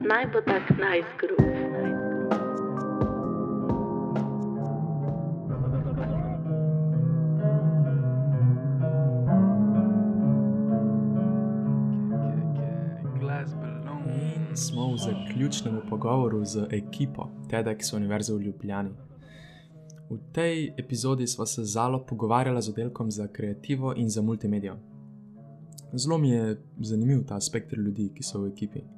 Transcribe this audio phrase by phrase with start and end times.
[0.00, 1.58] Naj bo tak nice groove.
[14.06, 18.90] In smo v zaključnem pogovoru z ekipo TEDx Univerze v Ljubljani.
[20.10, 24.76] V tej epizodi smo se zelo pogovarjali z oddelkom za kreativo in za multimedijo.
[25.92, 28.97] Zelo mi je zanimiv ta spektr ljudi, ki so v ekipi.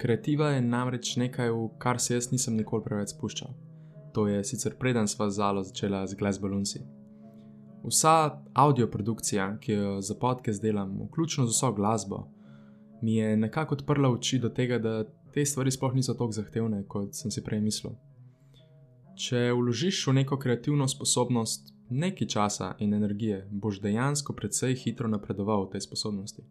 [0.00, 3.50] Kreativa je namreč nekaj, v kar se jaz nisem nikoli preveč spuščal.
[4.16, 6.80] To je sicer preden sva zalo začela z Glass Balloonsi.
[7.84, 8.14] Vsa
[8.54, 12.20] audioprodukcija, ki jo za podcast delam, vključno z vso glasbo,
[13.02, 15.04] mi je nekako odprla oči do tega, da
[15.34, 17.92] te stvari sploh niso tako zahtevne, kot sem si prej mislil.
[19.20, 25.66] Če vložiš v neko kreativno sposobnost nekaj časa in energije, boš dejansko precej hitro napredoval
[25.66, 26.44] v tej sposobnosti.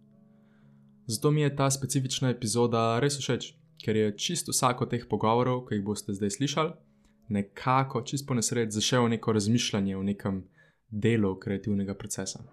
[1.09, 3.45] Zato mi je ta specifična epizoda res všeč,
[3.81, 6.73] ker je čisto vsako teh pogovorov, ki jih boste zdaj slišali,
[7.33, 10.43] nekako čist po nesreč zašel neko razmišljanje o nekem
[10.89, 12.43] delu kreativnega procesa.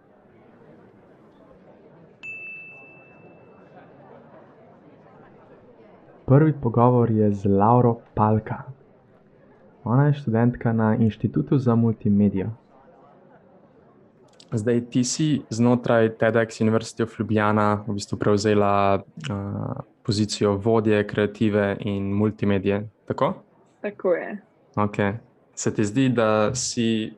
[6.26, 8.62] Prvi pogovor je z Lauro Palka.
[9.84, 12.56] Ona je študentka na Inštitutu za multimedijo.
[14.52, 21.76] Zdaj, ti si znotraj TEDx University of Ljubljana v bistvu prevzela uh, pozicijo vodje kreative
[21.80, 22.88] in multimedije.
[23.06, 23.34] Tako?
[23.80, 24.38] Tako je.
[24.74, 25.12] Okay.
[25.54, 27.12] Se ti zdi, da si,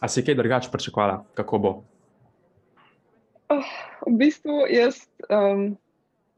[0.00, 1.68] a si kaj drugače pričakovala, kako bo?
[3.48, 3.64] Oh,
[4.06, 5.06] v bistvu jaz.
[5.28, 5.76] Um,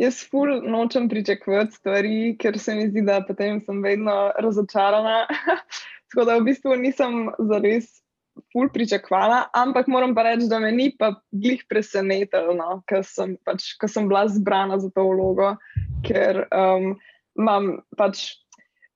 [0.01, 5.27] Jaz ful nočem pričakovati stvari, ker se mi zdi, da potem sem vedno razočarana.
[6.09, 7.91] Tako da v bistvu nisem zares
[8.53, 13.37] ful pričakovala, ampak moram pa reči, da me ni pa glih presenetilo, no, ker sem,
[13.47, 15.55] pač, sem bila zbrana za to vlogo,
[16.07, 16.95] ker um,
[17.39, 18.41] imam pač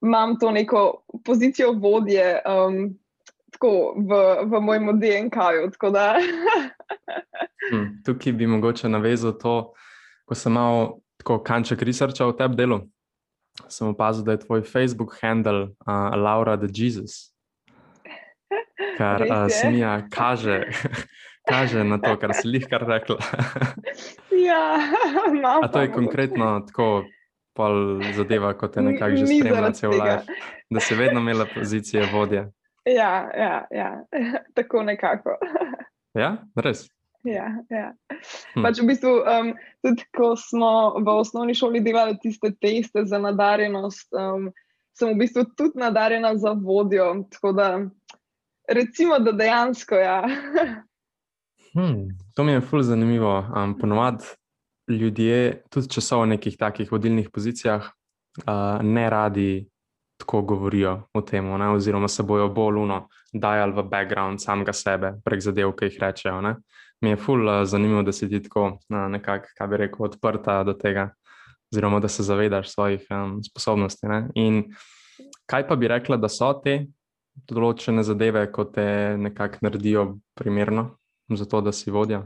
[0.05, 2.93] imam to neko pozicijo vodje um,
[3.55, 4.21] tako v,
[4.51, 5.71] v mojem DNK-ju.
[7.71, 9.75] hm, tukaj bi mogoče navezal to
[10.25, 12.81] ko sem imel tako kanček researcha v tem delu,
[13.69, 17.34] sem opazil, da je tvoj Facebook handle uh, Laura the Jesus.
[18.99, 20.63] Kar uh, se mi kaže,
[21.51, 23.17] kaže na to, kar si jih kar rekla.
[24.49, 24.79] ja,
[25.65, 27.05] A to je konkretno tako.
[27.55, 30.27] Pol zadeva, kot je nekako že spremljala cel life,
[30.71, 32.51] da si vedno imela pozicije vodje.
[32.85, 34.05] Ja, ja, ja.
[34.55, 35.39] tako nekako.
[36.15, 36.89] ja, res.
[37.25, 37.95] Ja, ja.
[38.55, 38.63] Hm.
[38.63, 44.13] Pač v bistvu, um, tudi ko smo v osnovni šoli delali tiste teste za nadarjenost,
[44.13, 44.51] um,
[44.93, 47.25] sem v bistvu tudi nadarjena za vodjo.
[47.33, 47.69] Tako da,
[48.69, 49.95] recimo, da dejansko.
[49.95, 50.23] Ja.
[51.75, 53.39] hm, to mi je fully zanimivo.
[53.57, 54.25] Um, ponovadi
[54.89, 57.87] ljudje, tudi če so v nekih takih vodilnih pozicijah,
[58.45, 59.67] uh, ne radi
[60.21, 61.69] tako govorijo o tem, ne?
[61.75, 66.41] oziroma se bojo bolj uno dajali v background samega sebe, prek zadev, ki jih rečejo.
[66.45, 66.55] Ne?
[67.03, 70.63] Mi je ful uh, zanimivo, da si ti tako uh, nekako, kaj bi rekel, odprta
[70.65, 71.11] do tega,
[71.73, 74.07] oziroma da se zavedaš svojih um, sposobnosti.
[74.07, 74.29] Ne?
[74.35, 74.63] In
[75.51, 76.85] kaj pa bi rekla, da so te
[77.51, 78.87] določene zadeve, ko te
[79.19, 80.07] nekako naredijo
[80.39, 80.89] primerno
[81.31, 82.25] za to, da si vodja?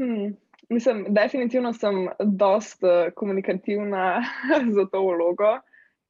[0.00, 0.34] Hmm.
[0.68, 4.22] Mislim, definitivno sem dosta uh, komunikativna
[4.76, 5.58] za to vlogo.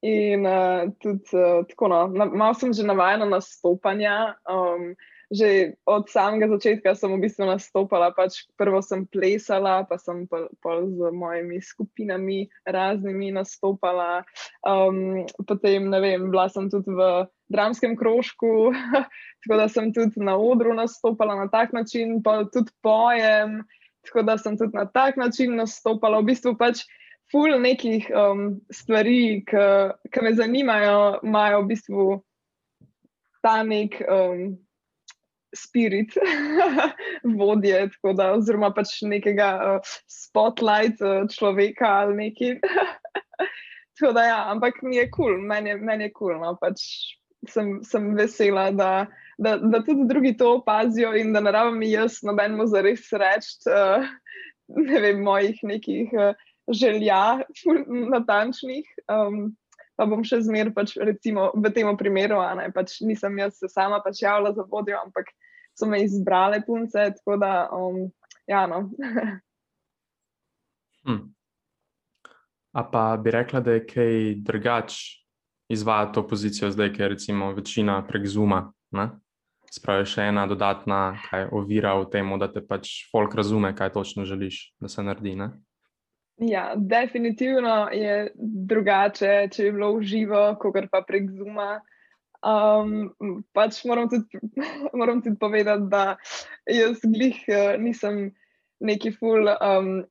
[0.06, 4.36] In uh, tudi uh, tako, no, na, malo sem že navajena na stopanja.
[4.48, 4.94] Um,
[5.30, 8.14] že od samega začetka sem v bistvu nastopala.
[8.14, 14.22] Pač prvo sem plesala, pa sem pa, pa z mojimi skupinami raznimi nastopala.
[14.62, 18.70] Um, potem, ne vem, bila sem tudi v dramskem krožku,
[19.42, 23.66] tako da sem tudi na odru nastopala na tak način, pa tudi pojem.
[24.06, 26.22] Tako da sem tudi na tak način nastopala.
[26.22, 26.86] V bistvu pač
[27.34, 32.04] ful nekih um, stvari, ki me zanimajo, imajo v bistvu
[33.42, 34.54] ta nek um,
[35.56, 36.14] spirit,
[37.40, 37.86] vodje,
[38.16, 42.58] da, oziroma pač nekega uh, spotlight uh, človeka ali nekaj.
[43.96, 46.84] tako da, ja, ampak mi je kul, cool, meni je kul, cool, no, pač
[47.48, 48.70] sem, sem vesela.
[48.76, 49.06] Da,
[49.36, 53.50] Da, da tudi drugi to opazijo, in da ne rabim jaz, nobenemu za res reči,
[53.68, 54.06] uh,
[54.72, 57.44] ne vem, mojih nekih uh, želja,
[58.14, 58.88] natančnih.
[59.12, 59.50] Um,
[59.96, 64.22] pa bom še zmeraj, pač, recimo v tem primeru, ne, pač nisem jaz sama pač
[64.24, 65.32] javila za vodjo, ampak
[65.78, 67.12] so me izbrale punce.
[67.18, 68.10] Tako da, um,
[68.46, 68.66] ja.
[68.66, 68.80] No.
[71.06, 71.22] hm.
[72.72, 75.26] A pa bi rekla, da je kaj drugače
[75.68, 78.72] izvajati to pozicijo zdaj, ker je recimo večina prek Zuma.
[79.72, 84.24] Spravi še ena dodatna kaj, ovira v tem, da te pač folk razume, kaj točno
[84.24, 85.34] želiš, da se naredi.
[85.36, 85.50] Ne?
[86.36, 91.80] Ja, definitivno je drugače, če je bilo v živo, kot pa prek Zuma.
[92.46, 93.10] Um,
[93.56, 94.38] pač moram tudi,
[95.00, 96.16] moram tudi povedati, da
[96.70, 98.28] jaz glih uh, nisem
[98.78, 100.04] neki full um,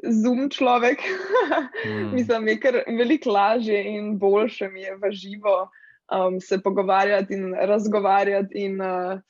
[0.00, 1.02] zoom človek.
[1.86, 2.14] mm.
[2.14, 5.58] Mislim, je kar veliko lažje in boljše mi je v živo
[6.08, 8.64] um, se pogovarjati in razgovarjati.
[8.64, 9.20] In, uh,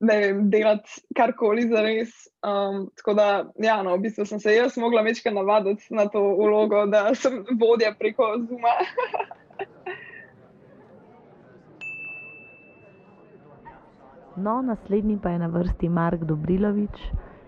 [0.00, 2.10] ne vem, delati karkoli za res.
[2.44, 3.28] Um, tako da,
[3.62, 7.44] ja, no, v bistvu sem se jaz mogla večkrat navaditi na to ulogo, da sem
[7.60, 8.78] vodja preko Zuma.
[14.36, 17.00] no, naslednji pa je na vrsti Mark Dobrilovič,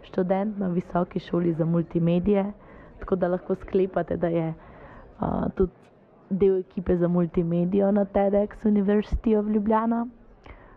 [0.03, 2.53] študent na Visoki šoli za multimedije.
[2.99, 4.55] Tako da lahko sklepate, da je
[5.21, 5.73] uh, tudi
[6.31, 10.06] del ekipe za multimedijo na TEDx University of Ljubljana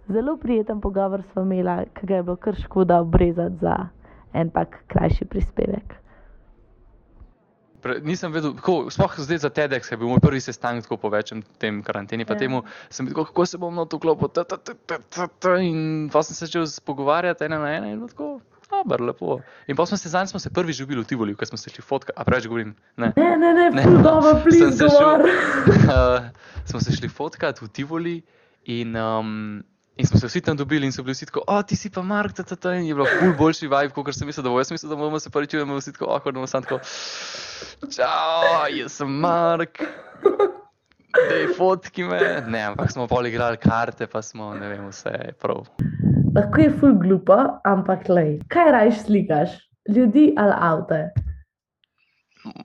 [0.09, 3.75] zelo prijeten pogovor smo imeli, ki ga je bilo kar škoda obrezati za
[4.33, 5.95] en tak krajši prispevek.
[7.81, 11.09] Pre, nisem vedel, kako, sploh zdaj za TEDx je bil moj prvi sestanek, tako po
[11.09, 12.43] večjem tem karanteni, pa ja.
[12.43, 14.27] temu sem videl, kako se bom na to klopo,
[15.63, 18.39] in pa sem se začel pogovarjati ena na ena in tako.
[18.69, 19.39] Dobar, lepo.
[19.67, 21.81] In pa smo se zadnjič se prvi že ubili v Tivoli, ko smo se šli
[21.81, 22.13] fotkati.
[22.13, 22.75] A preveč govorim?
[22.97, 24.03] Ne, ne, ne, ne, ne.
[24.03, 25.25] dobro, plis, govor.
[25.25, 26.29] uh,
[26.69, 28.21] smo se šli fotkati v Tivoli
[28.65, 29.63] in um,
[29.99, 32.01] In smo se vsi tam dobili in so bili vsi tako, o, ti si pa
[32.01, 32.73] Mark, ta, ta, ta.
[32.73, 34.59] in je bilo ful boljši vibe, kot sem mislil, da bo.
[34.61, 36.77] Jaz mislil, da bomo se prvič videli, vsi tako, da bomo samo tako,
[37.91, 39.81] čau, jaz sem Mark.
[41.17, 42.19] Dej, fotki me.
[42.47, 45.67] Ne, ampak smo pol igrali karte, pa smo, ne vem, vse je prav.
[46.37, 47.37] Lahko je ful glupo,
[47.67, 49.59] ampak lej, kaj rajš slikaš?
[49.91, 51.01] Ljudi ali avto?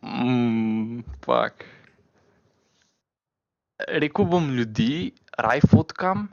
[0.07, 1.67] Mm, pak.
[3.91, 6.29] Rekl bom ljudi, raj fotkam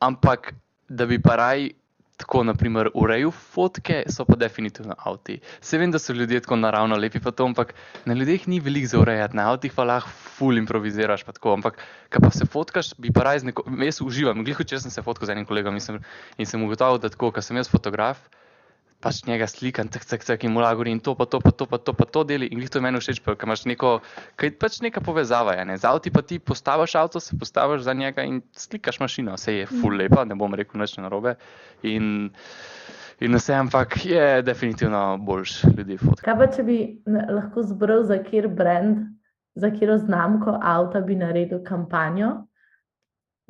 [0.00, 0.54] ampak
[0.88, 1.70] da bi pa raj
[2.16, 5.40] tako, naprimer, urejal fotke, so pa definitivno avti.
[5.60, 7.74] Se vem, da so ljudje tako naravno lepi, pa to, ampak
[8.04, 11.24] na ljudeh ni veliko za urejati, na avtih pa lahko ful improviziraš.
[11.26, 14.62] Pa tako, ampak, kaj pa se fotkaš, bi pa raj z nekom, jaz uživam, gliho,
[14.64, 16.00] če sem se fotkal z enim kolegom in sem,
[16.38, 18.22] in sem ugotovil, da tako, ker sem jaz fotograf
[19.04, 21.66] pač njega slikam, tak, tak, tak, in mu lahko govorim to, pa to, pa to,
[21.68, 22.48] pa to, pa to deli.
[22.48, 23.98] In to je meni všeč, ker imaš neko,
[24.40, 25.56] kaj pač neka povezava.
[25.58, 25.76] Ja, ne?
[25.76, 29.36] Z avti pa ti postaviš avto, se postaviš za njega in slikaš mašino.
[29.36, 31.36] Vse je full lepa, ne bom rekel nič narobe.
[31.84, 32.30] In,
[33.20, 36.24] in vse, ampak je definitivno boljš ljudi fotka.
[36.24, 36.78] Kaj pa če bi
[37.12, 39.04] lahko zbral za kjer brand,
[39.60, 42.32] za kjer znamko avta bi naredil kampanjo,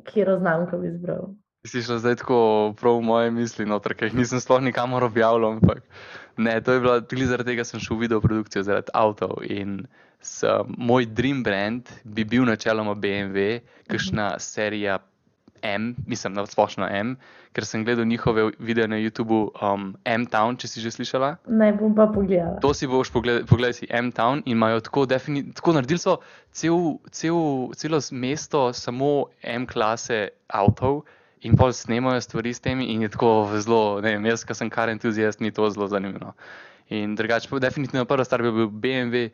[0.05, 1.31] kjer znamko bi zbral?
[1.65, 2.37] Si šel zdaj tako
[2.77, 5.57] prav v moje misli, noter, ker jih nisem sploh nikamor objavljal.
[5.57, 5.81] Ampak
[6.37, 9.41] ne, to je bilo tudi zaradi tega, sem šel v video produkcijo zaradi avtov.
[9.49, 9.87] In
[10.21, 10.45] s,
[10.77, 13.59] moj dream brand bi bil načeloma BMW,
[13.89, 14.99] kakšna serija
[15.65, 17.15] M, mislim na splošno M,
[17.55, 21.35] ker sem gledal njihove videe na YouTubu um, M-Town, če si že slišala.
[21.47, 22.59] Ne bom pa pogledala.
[22.61, 26.19] To si boš pogledal, pogledaj si M-Town in imajo tako, tako naredili so
[26.51, 31.05] cel, cel, celo mesto samo M-klase avtov
[31.45, 33.31] in pol snemajo stvari s temi, in je tako
[33.61, 36.33] zelo, ne vem, jaz, ki sem kar entuzijast, mi to zelo zanimivo.
[36.89, 39.29] In drugače, definitivno prva stvar bi bil BMW,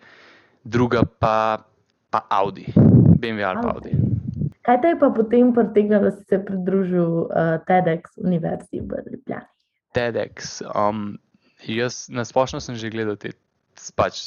[0.64, 1.64] druga pa,
[2.10, 3.96] pa Audi, BMW ali pa Audi.
[4.62, 9.48] Kaj te je pa potem pritegnilo, da si se pridružil uh, TEDx Univerzi v Ljubljani?
[9.96, 10.62] TEDx.
[10.76, 11.18] Um,
[11.66, 13.34] jaz na splošno sem že gledal te
[13.96, 14.22] pač,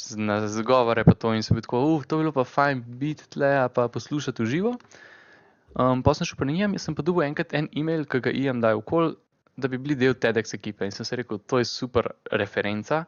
[0.51, 3.69] zgovore, pa to in sem bil tako, uh, to bi bilo pa fajn biti tle,
[3.71, 4.73] pa poslušati v živo.
[5.75, 8.61] Um, pa sem šel po njem, sem pa dobil enkrat en e-mail, ki ga IM
[8.63, 9.17] daje okol,
[9.59, 10.87] da bi bili del TEDx ekipe.
[10.87, 13.03] In sem se rekel, to je super referenca.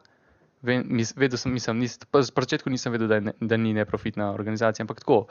[0.62, 4.84] Vedel sem, mislim, nis, pa z začetku nisem vedel, da, ne, da ni neprofitna organizacija,
[4.84, 5.26] ampak tako.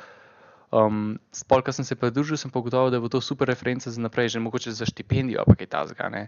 [0.71, 4.33] Um, Spolka sem se pridružil, sem pa gotovo, da bo to super referenca za naprej,
[4.33, 6.27] že mogoče za štipendijo, pa kaj ta zgane.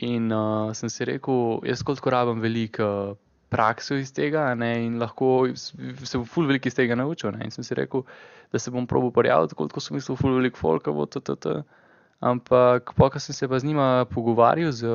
[0.00, 5.48] In uh, sem si rekel, jaz kot rabim veliko prakso iz tega ne, in lahko
[5.56, 7.32] se bo ful veliko iz tega naučil.
[7.36, 7.48] Ne.
[7.48, 8.04] In sem si rekel,
[8.52, 11.60] da se bom probil prijaviti, kot sem mislil, ful veliko folka bo to, to, to.
[12.20, 14.88] Ampak, pokaj sem se pa z njima pogovarjal, z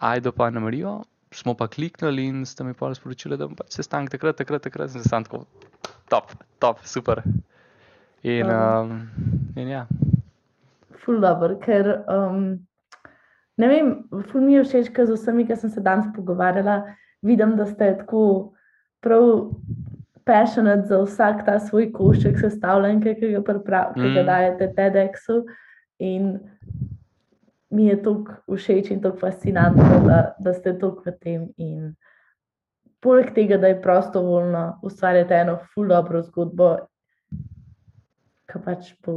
[0.00, 3.76] Aido pa na Marijo, smo pa kliknili in sta mi pa sporočili, da bom pač
[3.76, 5.44] se stank takrat, takrat, takrat, sem se stank tako,
[6.08, 7.22] top, top, super.
[8.22, 9.08] In, um,
[9.56, 9.84] in ja.
[11.04, 12.58] Ful dobro, ker um,
[13.60, 13.92] ne vem,
[14.32, 16.80] ful mi je všeč, ker z vsemi, ki sem se danes pogovarjala,
[17.22, 18.52] vidim, da ste tako
[19.00, 19.50] prav
[20.24, 24.26] passionate za vsak ta svoj košček sestavljen, ki ga, priprav, ki ga mm.
[24.26, 25.42] dajete TEDxu.
[25.98, 26.38] In
[27.70, 31.48] mi je tako všeč in tako fascinantno, da, da ste tako v tem.
[31.56, 31.94] In
[33.00, 36.76] poleg tega, da je prostovoljno ustvarjati eno fuldobro zgodbo.
[38.64, 39.12] Pač po,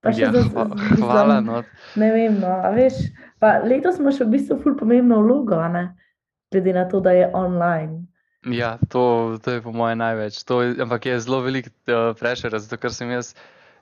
[0.00, 0.76] pa ja, za, hvala.
[0.96, 1.62] hvala no.
[1.98, 3.00] Ne vem, no, veš,
[3.66, 5.58] letos smo še v bistvu ful pomembno vlogo.
[5.74, 5.88] Ne?
[6.50, 8.02] Glede na to, da je online.
[8.46, 10.44] Ja, to, to je po mojem največ.
[10.44, 13.34] To, je- ampak je zelo velik uh, pressure, zato ker sem jaz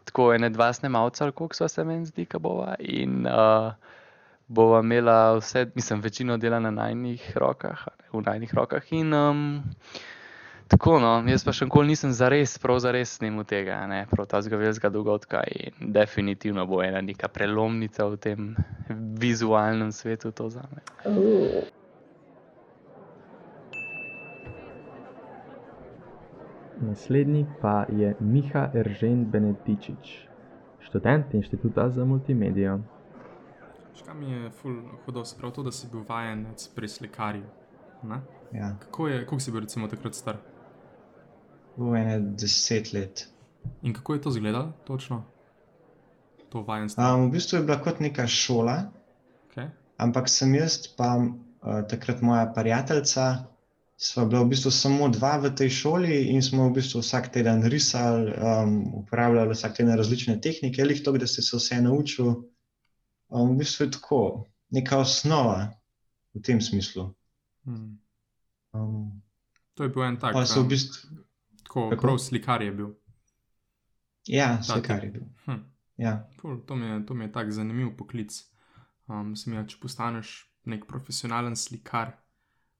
[0.04, 2.74] tako ene dva snemalca, koliko sva se meni zdi, ka bova.
[2.78, 3.74] In uh,
[4.48, 8.92] bova imela vse, mislim, večino dela na najnih rokah, v najnih rokah.
[8.92, 9.62] In um,
[10.68, 14.26] tako, no, jaz pa še nikoli nisem zares, prav zares snimal tega, a ne, prav
[14.30, 15.42] ta zgodovinskega dogodka.
[15.52, 18.54] In definitivno bo ena neka prelomnica v tem
[19.20, 20.86] vizualnem svetu to za me.
[21.04, 21.66] Uh,
[26.78, 30.28] Naslednji pa je Miha Eržen Benetičič,
[30.80, 32.80] študent inštituta za multimedijo.
[33.94, 37.44] Škaj mi je ful hudo, sprav to, da si bil vajenec pri slikarju.
[38.02, 38.20] Ne?
[38.52, 40.36] Ja, Kako, je, kako si bil recimo takrat star?
[41.76, 43.26] v ene deset let.
[43.82, 45.22] In kako je to izgledalo točno?
[46.48, 47.04] To vajenstvo.
[47.04, 48.76] Um, v bistvu je bila kot neka šola,
[49.48, 49.68] Okay.
[49.98, 51.28] ampak sem jaz, pa uh,
[51.88, 53.44] takrat moja prijateljica,
[53.96, 57.64] sva bila v bistvu samo dva v tej šoli in smo v bistvu vsak teden
[57.64, 62.28] risali, um, uporabljali vsak teden različne tehnike, lih to, da si se vse naučil.
[63.28, 64.20] Um, v bistvu je tako,
[64.70, 65.72] neka osnova
[66.34, 67.14] v tem smislu.
[67.64, 67.96] Hmm.
[68.72, 69.22] Um,
[69.74, 70.32] To je bil en tak.
[70.32, 71.24] pa so v um, bistvu,
[71.64, 72.00] Tako, Kako?
[72.00, 72.90] prav slikar je bil.
[74.28, 74.84] ja, Ta vse tip.
[74.84, 75.24] kar je bil.
[75.44, 75.60] Hm.
[75.96, 76.28] Ja.
[76.40, 78.32] Ful, to, mi je, to mi je tak zanimiv poklic.
[79.08, 82.16] Um, sem, ja, če postaneš nek profesionalen slikar,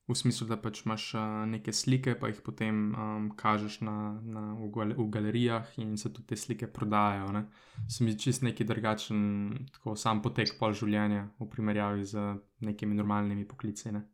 [0.09, 1.05] v smislu, da pač imaš
[1.47, 6.13] neke slike, pa jih potem um, kažeš na, na, v, gal v galerijah in se
[6.13, 7.33] tudi te slike prodajajo.
[7.33, 7.45] Ne?
[7.89, 9.19] Se mi zdi čist neki drugačen,
[9.73, 12.23] tako sam potek pol življenja v primerjavi z
[12.61, 13.91] nekimi normalnimi poklici.
[13.93, 14.05] Ne?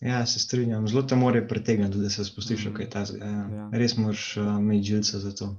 [0.00, 0.86] Ja, se strinjam.
[0.86, 2.74] Zelo te more pritegniti, da se spustiš v Mm.
[2.74, 3.24] kaj tasega.
[3.26, 3.48] Ja.
[3.56, 3.68] Ja.
[3.72, 5.56] Res moraš uh, imeti žilce za to.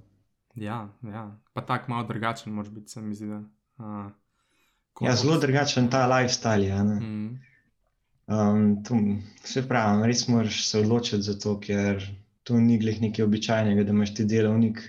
[0.55, 3.27] Ja, ja, pa tako malo drugačen, moraš biti, se mi zdi.
[3.27, 3.43] Da,
[3.77, 4.11] uh,
[5.01, 6.71] Ja, zelo drugačen ta lifestyle je.
[6.71, 6.95] a ne.
[6.99, 7.39] Mm,
[8.27, 8.97] Um, to,
[9.47, 12.03] se pravi, res moraš se odločiti za to, ker
[12.43, 14.83] to ni glih nekaj običajnega, da imaš ti delovnik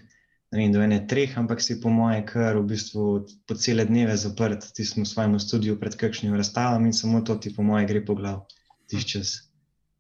[0.50, 3.04] ne vem, do ene treh, ampak si po moje kar v bistvu
[3.45, 7.37] po cele dneve zaprt, ti smo v svojem studiu pred kakšnim razstavam in samo to
[7.37, 8.47] ti po moje gre po glav,
[8.88, 9.35] tiš čas.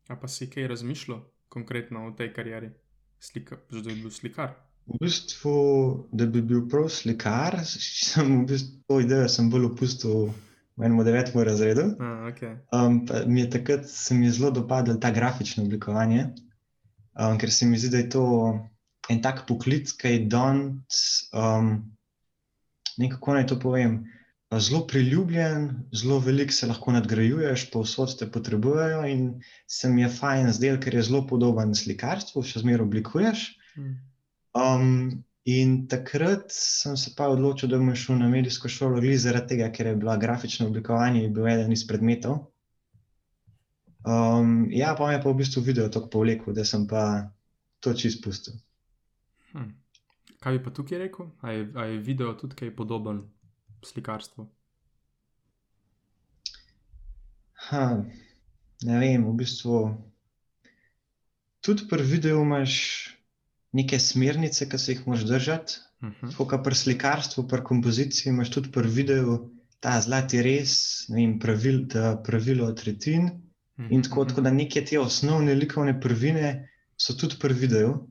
[0.08, 1.20] A pa si kaj razmišljal
[1.52, 2.72] konkretno o tej karieri?
[3.20, 4.56] Slika, da je bil slikar.
[4.88, 5.54] V bistvu,
[6.16, 10.30] da bi bil prav slikar, sem v bistvu to idejo sem bolj opustil
[10.78, 11.84] v enem devetem razredu.
[11.98, 12.56] A, okay.
[12.72, 16.28] Um, mi je takrat se mi je zelo dopadlo ta grafično oblikovanje,
[17.18, 18.24] um, ker se mi zdi, da je to
[19.10, 21.90] en tak poklic, ki je danes, um,
[23.00, 24.04] nekako naj to povem,
[24.56, 29.24] zelo priljubljen, zelo veliko se lahko nadgrajuješ, povsod te potrebujejo in
[29.66, 33.48] se mi je fajn zdel, ker je zelo podoben slikarstvu, še zmeraj oblikuješ.
[33.76, 33.96] Mm.
[34.56, 39.54] Um, in takrat sem se pa odločil, da bom šel na medijsko šolo, glede zaradi
[39.54, 42.50] tega, ker je bila grafično oblikovanje je bil eden iz predmetov.
[44.04, 47.30] Um, ja, pa me je pa v bistvu video tako povlekel, da sem pa
[47.80, 48.60] to čist pustil.
[49.52, 49.72] Hm.
[50.38, 51.32] Kaj bi pa tukaj rekel?
[51.40, 53.24] A je, a je video tudi kaj podoben
[53.84, 54.46] slikarstvu?
[57.68, 57.84] Ha,
[58.84, 59.80] ne vem, v bistvu
[61.64, 63.17] tudi pri videu imaš
[63.72, 65.78] neke smernice, ki se jih moraš držati.
[66.00, 66.30] Uh -huh.
[66.30, 71.86] Tako kot pri slikarstvu, pri kompoziciji, imaš tudi pri videu ta zlati res, vem, pravil,
[71.86, 73.30] da pravilo tretjin.
[73.90, 78.08] In tako, tako da neke te osnovne likovne prvine so tudi pri videu.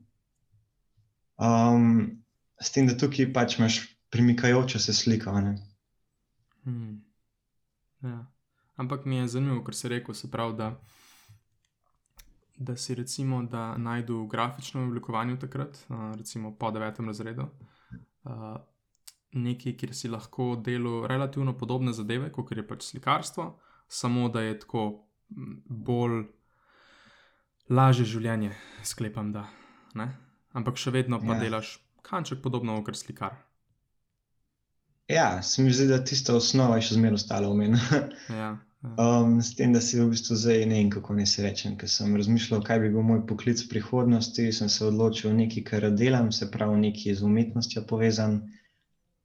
[1.36, 2.22] Um,
[2.60, 5.30] s tem, da tukaj pač imaš premikajočo se sliko.
[5.30, 5.58] a ne.
[6.64, 7.04] Hmm.
[8.02, 8.26] Ja.
[8.76, 10.70] Ampak mi je zanimivo, ker si rekel, se pravi, da,
[12.58, 15.78] da si recimo da najdu v grafičnem oblikovanju takrat,
[16.16, 17.46] recimo po devetem razredu,
[19.32, 23.50] nekaj, kjer si lahko delal relativno podobne zadeve, kot je pač slikarstvo,
[23.88, 24.84] samo da je tako
[25.68, 26.24] bolj
[27.70, 29.46] lažje življenje, sklepam, da.
[29.94, 30.08] Ne?
[30.56, 31.40] Ampak še vedno pa Ja.
[31.40, 33.36] delaš kanček podobno kot slikar.
[35.08, 37.78] Ja, se mi zdi, da tista osnova je še zmeraj ostala v meni.
[38.40, 38.56] Ja.
[38.82, 41.74] Um, s tem, da si v bistvu zdaj ne vem, kako naj se rečem.
[41.78, 45.88] Ker sem razmišljal, kaj bi bil moj poklic v prihodnosti, sem se odločil nekaj, kar
[45.90, 48.44] delam, se pravi, nekaj z umetnostjo povezan.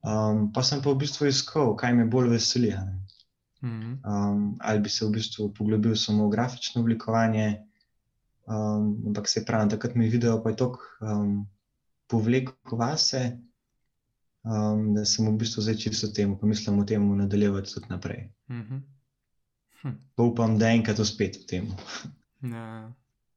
[0.01, 2.73] Um, pa sem pa v bistvu iskal, kaj me bolj veseli.
[3.63, 3.91] Mhm.
[4.03, 7.61] Um, ali bi se v bistvu poglobil samo v grafično oblikovanje,
[8.49, 11.45] um, ampak se pravi, takrat mi video pa je tako um,
[12.09, 13.37] povlekel vase,
[14.43, 18.27] um, da sem v bistvu zdaj čisto temu, pa mislim o tem nadaljevati tudi naprej.
[18.49, 18.92] Mhm.
[19.83, 19.95] Hm.
[20.15, 21.67] Pa upam, da enkrat uspet v tem,
[22.43, 22.91] Ja,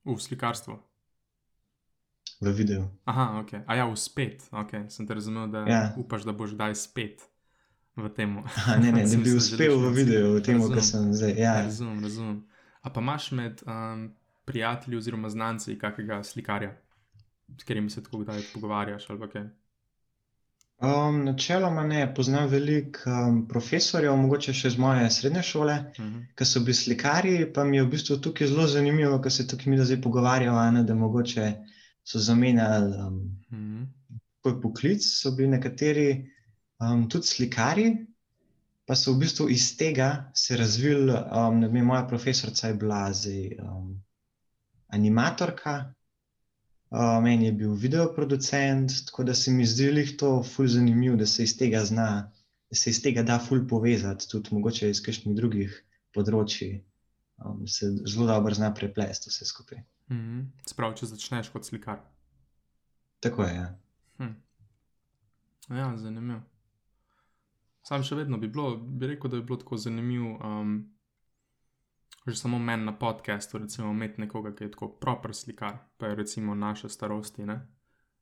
[0.05, 0.79] v slikarstvu.
[2.41, 2.85] v videu.
[3.05, 3.53] Aha, ok.
[3.67, 4.45] A ja, v spet.
[4.53, 4.85] Okay.
[4.91, 5.95] Sem te razumel, da Ja.
[5.97, 7.23] upaš, da boš kdaj spet
[7.97, 8.37] v tem.
[8.83, 11.33] Ne, ne, da bi uspel v videu, v tem, kar sem zdaj.
[11.35, 12.45] Ja, Razumem, razumem.
[12.83, 14.13] A pa imaš med um,
[14.45, 16.77] prijatelji oziroma znanci kakega slikarja,
[17.57, 19.47] s katerim se tako kdaj pogovarjaš ali kaj?
[20.79, 26.27] Um, načeloma ne, poznam veliko um, profesorjev, mogoče še z moje srednje šole, Uh -huh.
[26.37, 29.71] ki so bili slikarji, pa mi je v bistvu tukaj zelo zanimivo, ker se tukaj
[29.71, 31.53] mi zdaj pogovarjamo, ne, da mogoče
[32.05, 33.87] so zamenjali um, Uh -huh.
[34.43, 36.31] svoj poklic, so bili nekateri
[36.81, 37.97] um, tudi slikarji,
[38.87, 41.13] pa so v bistvu iz tega se razvili.
[41.13, 44.03] Um, vem, moja profesorica je bila zdaj um,
[44.89, 45.95] animatorka,
[46.91, 51.27] uh, meni je bil videoproducent, tako da se mi zdi lih to ful zanimivo, da
[51.27, 52.33] se iz tega zna,
[52.71, 55.81] da se iz tega da ful povezati, tudi mogoče iz kakšnih drugih
[56.15, 56.83] področji.
[57.45, 59.79] Um, se zelo dobro zna preplesti vse skupaj.
[60.09, 60.45] Uh -huh.
[60.67, 61.99] Sprav, če začneš kot slikar.
[63.21, 63.55] Tako je.
[63.55, 63.79] Ja.
[64.19, 64.35] Hm.
[65.69, 66.41] Ja, zanimivo.
[67.83, 70.96] Sam še vedno bi, bilo, bi rekel, da bi bilo tako zanimivo, um,
[72.27, 76.15] že samo meni na podkastu, recimo, imeti nekoga, ki je tako proper slikar, pa je
[76.15, 77.61] recimo naše starosti, ne?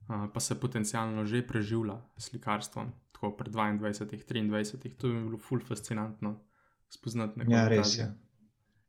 [0.09, 5.61] Uh, pa se potencialno že preživlja slikarstvom, tako pri 22, 23, to bi bilo ful
[5.61, 6.41] fascinantno
[6.89, 7.57] spoznati nekoga.
[7.57, 8.11] ja, res je.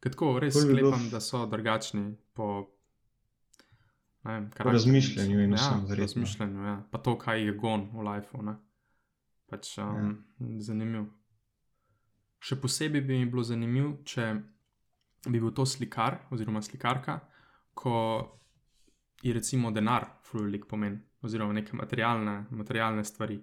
[0.03, 2.67] Ker tako res bilo sklepam, da so drugačni po,
[4.23, 6.03] vem, Po razmišljanju in ja, vsem, po verjetno.
[6.03, 6.75] razmišljanju, ja.
[6.91, 8.43] Pa to, kaj je gon v lifeu.
[8.43, 8.57] Ne?
[9.47, 10.59] Pač um, ja.
[10.59, 11.07] zanimivo.
[12.43, 14.27] Še posebej bi mi bilo zanimivo, če
[15.31, 17.19] bi bil to slikar oziroma slikarka,
[17.73, 17.95] ko
[19.23, 23.39] je recimo denar fluorik pomen, oziroma neke materialne, materialne stvari.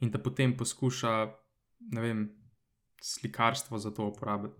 [0.00, 1.12] In da potem poskuša,
[1.92, 2.22] ne vem,
[3.02, 4.54] slikarstvo za to uporabiti.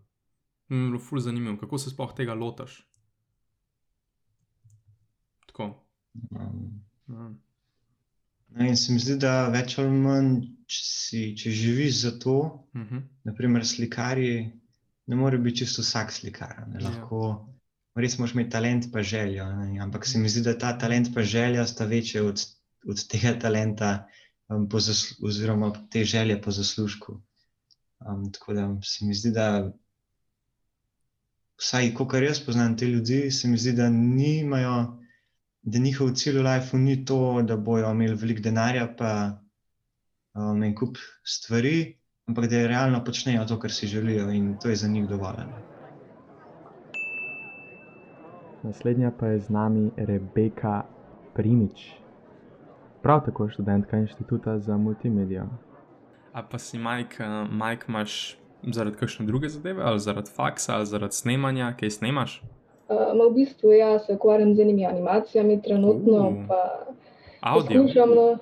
[0.69, 2.83] Mi je bilo ful zanimivo, kako se sploh tega lotaš.
[5.47, 5.87] Tako.
[6.31, 7.41] Um.
[8.55, 10.35] No, in se mi zdi, da več ali manj,
[10.69, 12.39] če, si, če živiš za to,
[12.75, 13.03] Uh -huh.
[13.25, 14.62] naprimer slikarji,
[15.07, 16.65] ne more biti čisto vsak slikar.
[16.69, 16.89] Ne, Ja.
[16.89, 17.49] lahko,
[17.95, 19.47] res moraš imeti talent pa željo.
[19.57, 22.45] Ne, ampak se mi zdi, da ta talent pa želja sta večje od,
[22.89, 24.09] od tega talenta,
[24.49, 27.21] um, zaslu, oziroma te želje po zaslužku.
[28.01, 29.73] Um, tako da se mi zdi, da
[31.59, 35.03] vsaj, kar jaz poznam te ljudi, se mi zdi, da nimajo
[35.63, 39.41] da njihov cilj v lifeu ni to, da bojo imeli veliko denarja, pa
[40.35, 44.77] um, en kup stvari, ampak da realno počnejo to, kar si želijo, in to je
[44.77, 45.43] za njih dovolj.
[48.63, 50.83] Naslednja pa je z nami Rebeka
[51.35, 51.91] Primič,
[53.03, 55.47] prav tako študentka Inštituta za multimedijo.
[56.33, 61.15] A pa si, Mike, Mike imaš zaradi kakšne druge zadeve, ali zaradi faksa, ali zaradi
[61.15, 62.43] snemanja, kaj snemaš?
[62.89, 66.35] Uh, ma v bistvu jaz se ukvarjam z enimi animacijami, trenutno Uh.
[66.49, 66.87] pa
[67.41, 67.83] Audio.
[67.83, 68.09] poskušam.
[68.09, 68.39] No,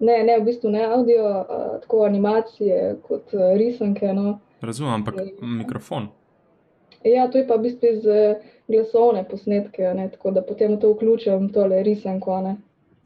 [0.00, 4.12] ne, ne, v bistvu ne audio, uh, tako animacije kot uh, risanke.
[4.12, 4.38] No.
[4.60, 6.08] Razumem, ampak mikrofon.
[7.04, 8.06] Ja, to je pa v bistvu iz
[8.68, 12.40] glasovne posnetke, ne, tako da potem to vključim, tole risanko.
[12.40, 12.56] Ne.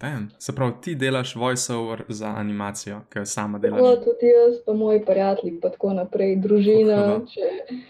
[0.00, 0.30] Damn.
[0.38, 4.04] Se pravi, ti delaš voiceover za animacijo, ki jo sama Tako delaš.
[4.04, 7.40] tudi jaz, pa moji prijatelji, pa tako naprej, družina, Kako če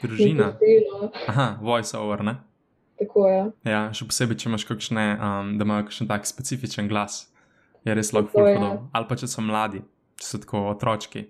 [0.02, 0.52] Družina.
[1.28, 2.36] Aha, voiceover, ne?
[3.00, 3.44] tako je.
[3.64, 7.29] Ja, še posebej, če imaš kakšne, um, da imajo kakšen tak specifičen glas,
[7.84, 8.70] je res lahko fulhodo.
[8.92, 9.82] Ali pa če so mladi,
[10.20, 11.24] če so tako otročki,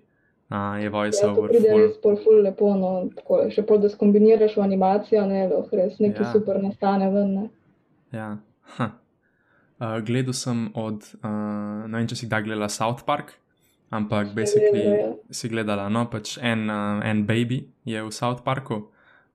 [0.51, 3.91] uh, je Ja, to voiceover pride res pol ful lepo, no, tako, še pol, da
[3.91, 6.29] skombiniraš v animacijo, ne, lahko res nekaj Ja.
[6.29, 6.33] ja.
[6.35, 7.35] super nastane ven.
[7.37, 7.45] Ne.
[8.15, 8.31] Ja.
[9.81, 13.31] Uh, gledal sem od, uh, ne vem, če si kdaj gledala South Park,
[13.89, 18.77] ampak basically gledala, si gledala, no, pač en, uh, en baby je v South Parku,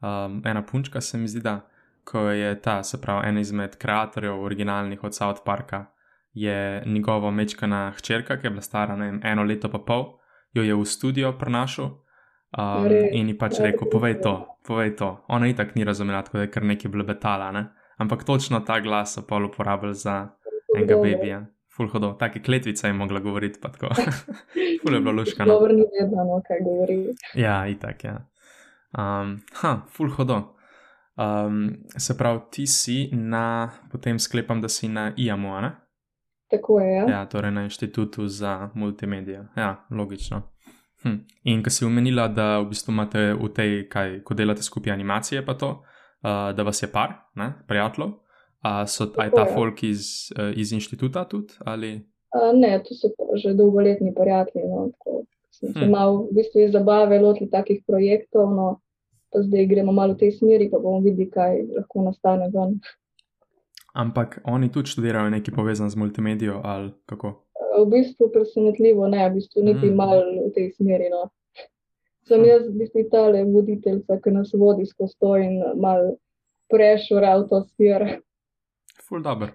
[0.00, 1.64] um, ena punčka se mi zdi, da
[2.06, 5.88] ko je ta, se pravi, en izmed kreatorjev originalnih od South Parka,
[6.36, 10.04] je njegova mečkana hčerka, ki je bila stara vem, eno leto pa pol,
[10.52, 11.94] jo je v studio prenašal.
[12.56, 15.08] Um, in ji pač rekel, povej to, povej to.
[15.28, 17.66] Ona itak ni razumela, tako da je kar nekaj blebetala, ne?
[17.96, 20.28] ampak točno ta glas so pol uporabili za
[20.76, 21.10] enega Dobro.
[21.10, 21.46] babija.
[21.76, 23.94] Ful hodo, take kletvice je mogla govoriti, pa tako.
[24.82, 25.52] Ful je bilo luškano.
[25.52, 27.16] Dobro ni vedno, no, kaj govori.
[27.34, 28.16] Ja, itak, ja.
[28.98, 30.56] Um, ha, ful hodo.
[31.16, 35.70] Um, se pravi, ti si na, potem sklepam, da si na IAMU, a ne?
[36.50, 37.06] Tako je, ja.
[37.10, 39.44] Ja, torej na Inštitutu za multimedijo.
[39.56, 40.42] Ja, logično.
[41.02, 41.16] Hm.
[41.44, 45.44] In ko si omenila, da v bistvu imate v tej, kaj, ko delate skupaj animacije,
[45.46, 48.14] pa to, uh, da vas je par, ne, prijateljev,
[48.62, 51.54] a so a je ta folk iz, uh, iz inštituta tudi?
[51.64, 52.00] Ali?
[52.34, 54.64] A, ne, to so že dolgoletni prijatelji.
[54.68, 55.90] No, tako, smo se Hm.
[55.90, 58.80] malo v bistvu iz zabave lotili takih projektov, no,
[59.32, 62.80] pa zdaj gremo malo v tej smeri, pa bomo videli, kaj lahko nastane ven.
[63.96, 67.32] Ampak oni tudi študirajo nekaj povezan z multimedijo ali kako?
[67.80, 69.96] V bistvu presenetljivo ne, v bistvu niti Mm.
[69.96, 71.08] malo v tej smeri.
[71.10, 71.30] No.
[72.28, 76.16] Sem jaz v bistvu tale voditeljca, ki nas vodi skozi to in malo
[77.48, 78.20] to smer.
[79.08, 79.54] Ful dobr.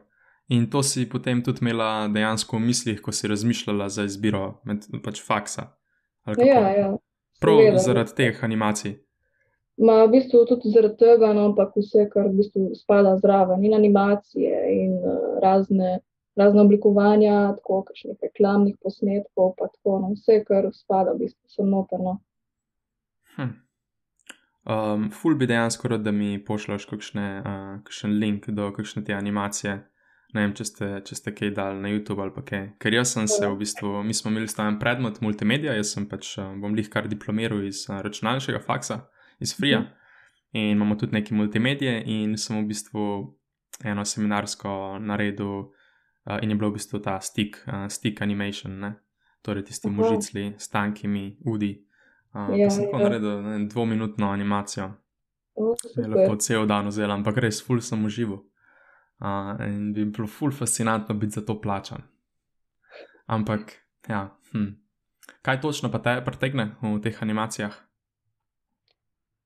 [0.50, 4.84] In to si potem tudi imela dejansko v mislih, ko si razmišljala za izbiro med
[5.04, 5.72] pač faksa.
[6.38, 6.98] Ja, ja.
[7.40, 7.78] Prav seveda.
[7.78, 8.98] zaradi teh animacij.
[9.78, 13.74] Ma, v bistvu tudi zaradi tega, no, ampak vse, kar v bistvu spada zraven, in
[13.74, 16.00] animacije, in uh, razne,
[16.38, 21.72] razne oblikovanja, tako kakšnih reklamnih posnetkov, pa tako, no, vse, kar spada, v bistvu sem
[21.72, 22.20] noterno.
[23.38, 23.54] Hm.
[24.62, 29.16] Um, ful bi dejansko rad, da mi pošlješ kakšne, uh, kakšen link do kakšne te
[29.18, 29.80] animacije.
[30.36, 32.68] Ne vem, če ste, če ste kaj dali na YouTube ali pa kaj.
[32.80, 36.36] Ker jaz sem se v bistvu, mi smo imeli staven predmet multimedija, jaz sem pač,
[36.38, 39.02] uh, bom lih kar diplomiral iz uh, računalniškega faksa,
[39.42, 39.84] iz Frija.
[40.52, 43.06] In imamo tudi neki multimedije, in sem v bistvu
[43.84, 48.94] eno seminarsko naredil, uh, in je bilo v bistvu ta stick, uh, stick animation, ne?
[49.42, 49.96] torej tisti Aha.
[49.96, 51.86] možicli s tankimi udi.
[52.34, 53.04] Uh, Ja, sem tako ja.
[53.04, 54.92] naredil ne, dvominutno animacijo,
[55.56, 58.40] O, je lahko cel dan vzel, ampak res ful sem užival.
[59.22, 62.02] Uh, in bi bilo ful fascinantno biti za to plačan.
[63.26, 63.74] Ampak,
[64.08, 64.72] ja, hm.
[65.42, 67.76] kaj točno pa te pritegne v teh animacijah?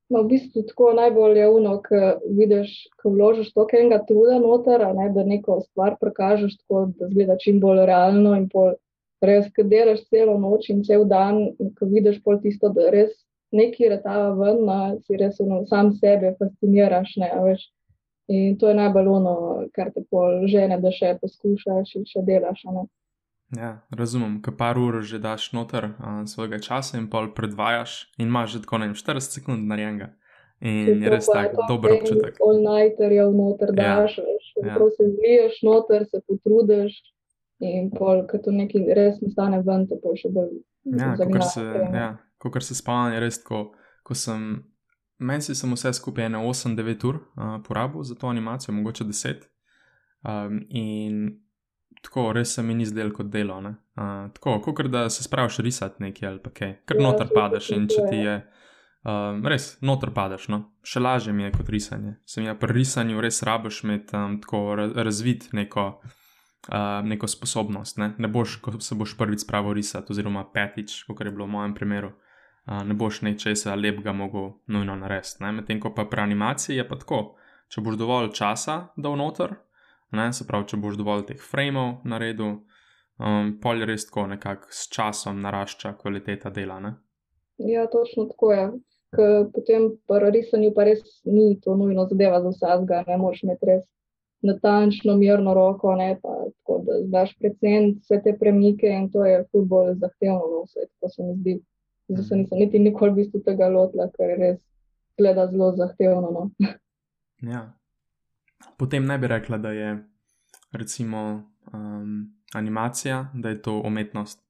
[0.10, 2.00] No, v bistvu tako najbolj je uno, ko
[2.38, 7.38] vidiš, ko vložiš toliko enega truda noter, ne, da neko stvar prikažeš tako, da zgleda
[7.42, 8.76] čim bolj realno in pol
[9.26, 13.16] res, ko delaš celo noč in cel dan in ko vidiš pol tisto, da res
[13.56, 17.66] neki retava ven, na, si res ono, sam sebe fasciniraš, ne, veš.
[18.36, 19.36] In to je najbolj ono,
[19.74, 22.86] kar te pol žene, da še poskušaš in še delaš, ne.
[23.54, 28.28] Ja, razumem, ko par ur že daš noter uh, svojega časa in pol predvajaš, in
[28.28, 30.16] imaš že tako ne vem, 40 sekund narejenega.
[30.66, 32.40] In je res tak dober občutek.
[32.42, 34.74] All-nighterjev noter Ja, daš, veš, ja.
[34.74, 36.96] prav se zliješ noter, se potrudiš
[37.60, 41.50] in pol, ko to nekaj res nastane ven, te pol še bolj Ja, kakor zagnava
[41.50, 41.62] se,
[41.94, 42.10] ja,
[42.42, 43.62] kakor se spomnim, je res tako,
[44.06, 44.64] ko sem,
[45.18, 49.48] meni si sem vse skupaj ene 8-9 ur uh, porabil za to animacijo, mogoče 10.
[50.26, 51.45] Um, in
[52.06, 53.60] tako, res se mi ni zdelo kot delo.
[53.62, 53.76] ne.
[53.96, 57.72] Uh, tako, kot da se spraviš risati nekaj ali pa kaj, ker Ja, noter padeš
[57.76, 58.36] in če ti je.
[59.06, 60.58] Um, res, noter padeš, no.
[60.82, 62.16] še lažje mi je kot risanje.
[62.26, 68.00] Sem ja pri risanju res rabiš imeti um, tako ra- razvit neko, uh, neko sposobnost.
[68.02, 68.16] Ne?
[68.18, 71.76] ne boš, ko se boš prvič spravil risati, oziroma petič, kot je bilo v mojem
[71.78, 75.46] primeru, uh, ne boš nečesa lepega mogel nujno narediti.
[75.54, 77.22] Medtem ko pa pri animaciji je pa tako,
[77.70, 79.54] če boš dovolj časa dal noter,
[80.16, 80.32] ne?
[80.34, 82.58] se pravi, če boš dovolj teh frameov naredil,
[83.20, 86.80] um, pol je res tako nekako s časom narašča kvaliteta dela.
[86.80, 86.96] Ne?
[87.58, 88.68] Ja, točno tako je.
[89.16, 93.70] Ker potem pri risanju pa res ni to nujno zadeva za vsakega, ne moreš imeti
[93.70, 93.86] res
[94.46, 99.44] natančno, mirno roko, ne pa tako, da znaš preceniti vse te premike in to je
[99.52, 101.56] ful bolj zahtevno, no, vse tako se mi zdi.
[102.08, 104.60] Zdaj se nisem niti nikoli v bistvu tega lotila, ker je res
[105.18, 106.32] gleda zelo zahtevno.
[106.32, 106.50] No.
[107.52, 107.64] Ja.
[108.78, 110.04] Potem ne bi rekla, da je
[110.72, 114.42] recimo um, animacija, da je to umetnost.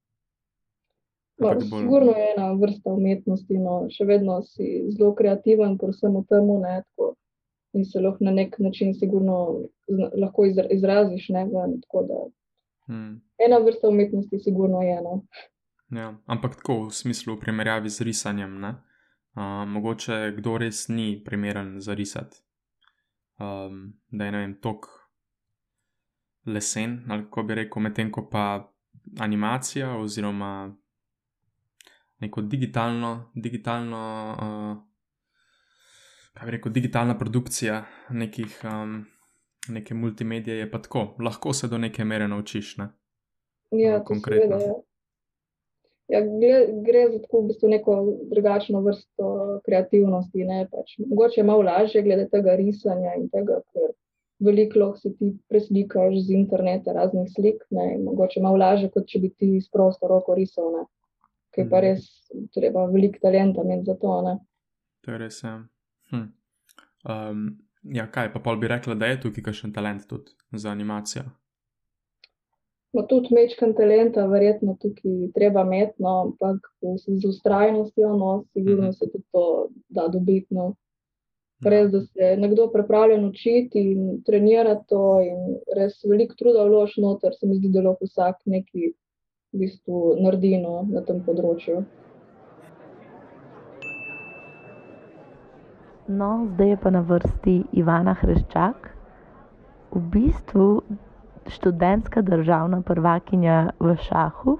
[1.38, 6.14] No, bolj- sigurno je ena vrsta umetnosti, no, še vedno si zelo kreativen, ker sem
[6.14, 7.16] v tem, ne, tako,
[7.74, 9.40] in se lahko na nek način sigurno
[9.88, 12.24] zna, lahko izra, izraziš, ne, ven, tako da
[12.88, 13.16] Hmm.
[13.40, 15.14] ena vrsta umetnosti sigurno je, no.
[15.92, 18.60] Ja, ampak tako v smislu v primerjavi z risanjem.
[18.60, 18.76] ne.
[19.36, 22.38] Uh, mogoče kdo res ni primeren za risati.
[23.38, 24.88] Um, da je ne vem, tok
[26.46, 28.72] lesen, ali kako bi rekel, medtem ko pa
[29.20, 30.76] animacija oziroma
[32.20, 34.78] neko digitalno, digitalno uh,
[36.34, 39.06] kaj bi rekel, digitalna produkcija nekih, um,
[39.68, 42.78] neke multimedije je pa tako, lahko se do neke mere naučiš.
[42.78, 42.90] Ne?
[43.72, 44.60] Ja, to konkretno.
[44.60, 44.95] seveda, ja.
[46.08, 47.94] Ja, gre, gre za tako v bistvu neko
[48.30, 49.30] drugačno vrsto
[49.66, 50.44] kreativnosti.
[50.46, 50.98] Ne, pač.
[51.02, 53.94] Mogoče je malo lažje glede tega risanja in tega, ker
[54.40, 57.64] veliko lahko si ti preslikaš z interneta raznih slik.
[57.70, 60.72] Ne, mogoče malo lažje, kot če bi ti s prosto roko risal.
[60.78, 60.86] Ne.
[61.56, 61.86] Ker je pa Mhm.
[61.88, 62.04] res
[62.54, 64.22] treba veliko talenta imeti za to.
[64.22, 64.38] Ne.
[65.02, 65.44] To je res.
[65.44, 65.64] Ja.
[66.12, 66.28] Hm.
[67.06, 71.24] Um, ja, kaj pa pol bi rekla, da je tukaj kakšen talent tudi za animacijo.
[72.96, 78.92] No, tudi mečkan talenta, verjetno tukaj treba imeti, no, ampak z, ustrajnostjo, no, sigurno Mhm.
[78.92, 80.48] se tudi to da dobiti.
[80.56, 80.76] No.
[81.66, 87.02] Res, da se je nekdo pripravljen učiti in trenirati to, in res veliko truda vloži
[87.02, 88.92] noter, se mi zdi, da lahko vsak nekaj
[89.54, 91.84] v bistvu naredi no, na tem področju.
[96.08, 98.92] No, zdaj je pa na vrsti Ivana Hreščak,
[99.96, 100.84] v bistvu
[101.48, 104.58] študentska državna prvakinja v šahu,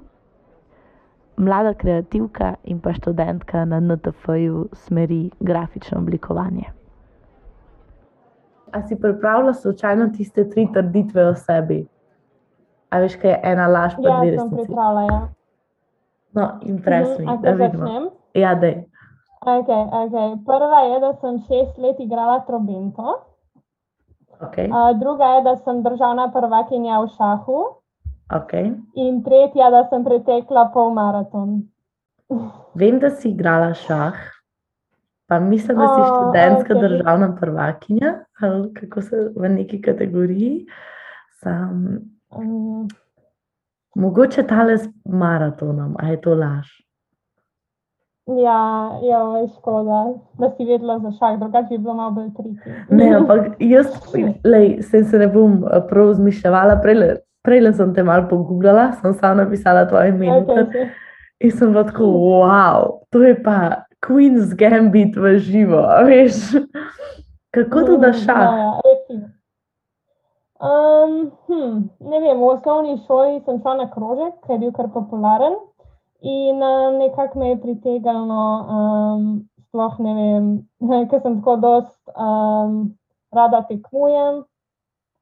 [1.36, 6.64] mlada kreativka in pa študentka na NTF-ju smeri grafično oblikovanje.
[8.68, 11.86] A si pripravila slučajno tiste tri trditve o sebi?
[12.90, 14.56] A veš, kaj je ena laž, pa Ja, dve sem resnici?
[14.56, 15.02] pripravila.
[15.02, 15.28] Ja.
[16.32, 17.86] No, impresivni, Mhm, a da vidimo.
[17.86, 18.08] začnem?
[18.34, 18.84] Ja, dej.
[19.42, 20.44] Okay, okay.
[20.44, 23.14] Prva je, da sem šest let igrala trobento,
[24.40, 27.60] Okay, a, druga je, da sem državna prvakinja v šahu,
[28.32, 28.72] okay.
[28.94, 31.62] in tretja, da sem pretekla pol maraton.
[32.80, 34.18] Vem, da si igrala šah,
[35.26, 36.88] pa mislim, da si O, študentska okej.
[36.88, 40.66] državna prvakinja, ali kako se v neki kategoriji.
[41.40, 41.98] Sam,
[42.36, 42.88] Um,
[43.94, 46.68] mogoče tale s maratonom, a je to laž?
[48.26, 49.20] Ja, ja,
[49.58, 52.70] škoda, da si vedela za šah, drugače bi bilo malo bolj triki.
[52.90, 53.86] Ne, ampak jaz,
[54.44, 56.80] lej, se, se ne bom eh, prav zmišljala.
[56.82, 60.26] Prejle, prejle sem te malo pogooglala, sem samo napisala tvoje ime.
[60.26, 60.90] Okay,
[61.40, 66.56] In sem bila tako, wow, to je pa Queen's Gambit v živo, veš.
[67.54, 68.42] Kako to da Ja, šah?
[68.42, 69.26] ja, recimo.
[70.56, 74.88] Um, hm, ne vem, v osnovni šoli sem šla na krožek, ker je bil kar
[74.88, 75.52] popularen.
[76.26, 79.26] In uh, nekako me je pritegnilo, um,
[79.68, 80.46] sploh ne vem,
[81.10, 82.96] ker sem tako dost um,
[83.30, 84.42] rada tekmujem.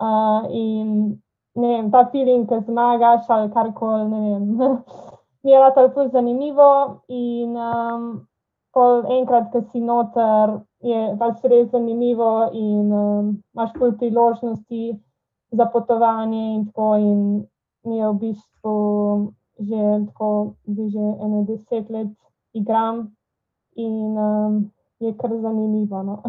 [0.01, 0.89] Uh, in
[1.61, 4.81] ne vem, ta feeling, ki zmagaš ali karkoli, ne vem,
[5.45, 6.71] mi je rado zelo zanimivo.
[7.13, 8.09] In um,
[8.73, 14.85] pol enkrat, ko si noter, je pač res zanimivo in um, imaš pol priložnosti
[15.53, 16.95] za potovanje in tako.
[16.97, 17.21] In
[17.85, 18.77] mi je v bistvu
[19.61, 22.09] že tako, zdaj že eno deset let
[22.53, 23.15] igram
[23.77, 26.03] in um, je kar zanimivo.
[26.03, 26.23] No.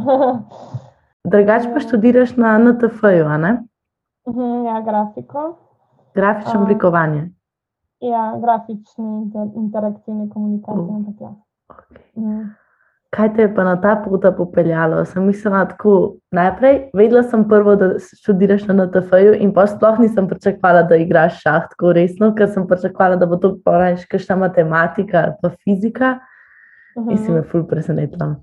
[1.32, 1.80] Drugače pa Ja.
[1.80, 3.64] študiraš na NTF-ju, a ne?
[4.28, 5.58] Mhm, ja, grafiko.
[6.16, 6.64] Grafično A.
[6.64, 7.32] oblikovanje.
[8.00, 10.98] Ja, grafične inter, interaktivne komunikacije.
[10.98, 11.14] Uh.
[11.20, 11.34] Ja.
[11.68, 11.98] Okay.
[12.16, 12.42] Mhm.
[13.16, 15.06] Kaj te je pa na ta pot popeljalo?
[15.06, 20.28] Sem mislila tako, najprej vedela sem prvo, da študiraš na NTF-ju in pa sploh nisem
[20.28, 25.22] pričakovala, da igraš šah tako resno, ker sem pričakovala, da bo to porajš kakšna matematika
[25.24, 26.18] ali pa fizika
[27.10, 28.36] in si me ful presenetila.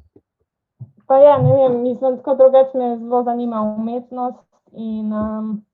[1.06, 5.64] Pa ja, ne vem, mislim, tako drugače me zelo zanima umetnost in, um,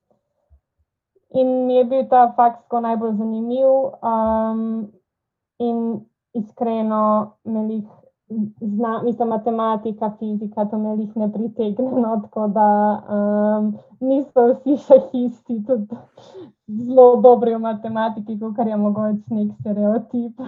[1.30, 3.68] in mi je bil ta fakt tako najbolj zanimiv.
[4.02, 4.90] Um,
[5.58, 6.00] in
[6.34, 7.84] iskreno me jih
[8.60, 12.68] zna, mislim, matematika, fizika, to me jih ne pritegne, no, tako da
[13.08, 15.96] um, niso vsi šahisti tudi
[16.66, 20.40] zelo dobri v matematiki, kot je mogoče nek stereotip.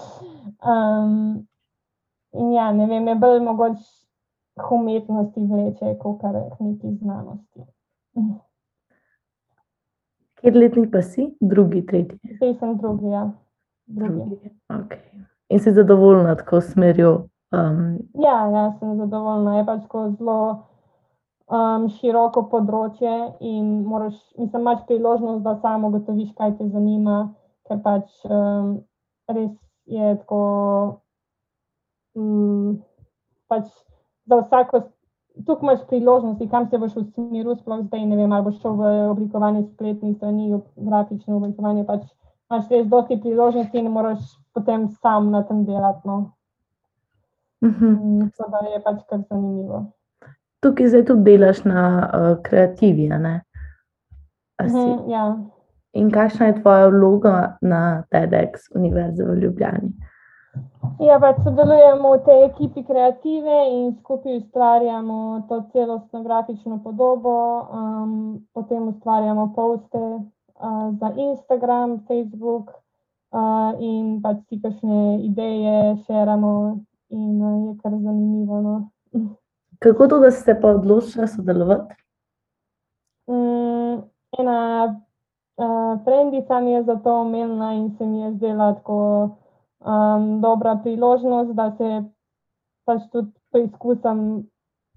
[0.72, 1.46] um,
[2.32, 3.84] in ja, ne vem, me bolj mogoče
[4.58, 7.66] k umetnosti vleče, kot kar k neki znanosti.
[10.38, 11.34] Kjer letnik pa si?
[11.40, 12.36] Drugi, tretji.
[12.36, 13.30] Zdaj sem drugi, ja.
[13.86, 14.14] Drugi.
[14.14, 14.50] drugi.
[14.68, 15.37] Okay.
[15.48, 17.12] In si zadovoljna tako s smerjo.
[17.52, 19.58] Um, Ja, ja, sem zadovoljna.
[19.58, 19.80] Je pač
[20.18, 20.40] zelo
[21.48, 27.22] um, široko področje in moraš, mislim, imaš priložnost, da samo ugotoviš, kaj te zanima,
[27.68, 28.76] ker pač um,
[29.32, 29.54] res
[29.88, 30.42] je tako.
[32.18, 32.84] Um,
[33.48, 33.64] pač
[34.28, 34.82] za vsako,
[35.46, 38.94] tukaj imaš priložnosti, kam se boš usmeril, sploh zdaj ne vem, ali boš šel v
[39.14, 41.86] oblikovanje spletnih strani, grafično oblikovanje.
[41.88, 42.04] Pač
[42.50, 46.00] imaš res dosti priložnosti in moraš potem sam na tem delati.
[46.04, 46.32] No.
[47.62, 47.96] uh -huh.
[48.00, 49.84] Mm, Tako da je pač kar zanimivo.
[50.60, 53.42] Tukaj zdaj tudi delaš na uh, kreativi, ne?
[54.62, 54.76] Si?
[54.76, 55.36] Mhm, ja.
[55.92, 59.92] In kakšna je tvoja vloga na TEDx Univerze v Ljubljani?
[60.98, 67.36] ja, pač sodelujemo v tej ekipi kreative in skupaj ustvarjamo to celostno grafično podobo,
[67.70, 68.12] um,
[68.54, 70.02] potem ustvarjamo poste
[70.60, 72.70] uh, za Instagram, Facebook
[73.32, 78.60] uh, in pač si kakšne ideje širamo in uh, je kar zanimivo.
[78.60, 78.74] No.
[79.82, 81.94] Kako to, da ste pa odločili sodelovati?
[83.30, 84.02] Mm,
[84.38, 84.58] ena
[85.56, 89.30] uh, frendica mi je zato omenila in se mi je zdela tako
[89.80, 92.02] um, dobra priložnost, da se
[92.84, 94.48] pač tudi preizkusim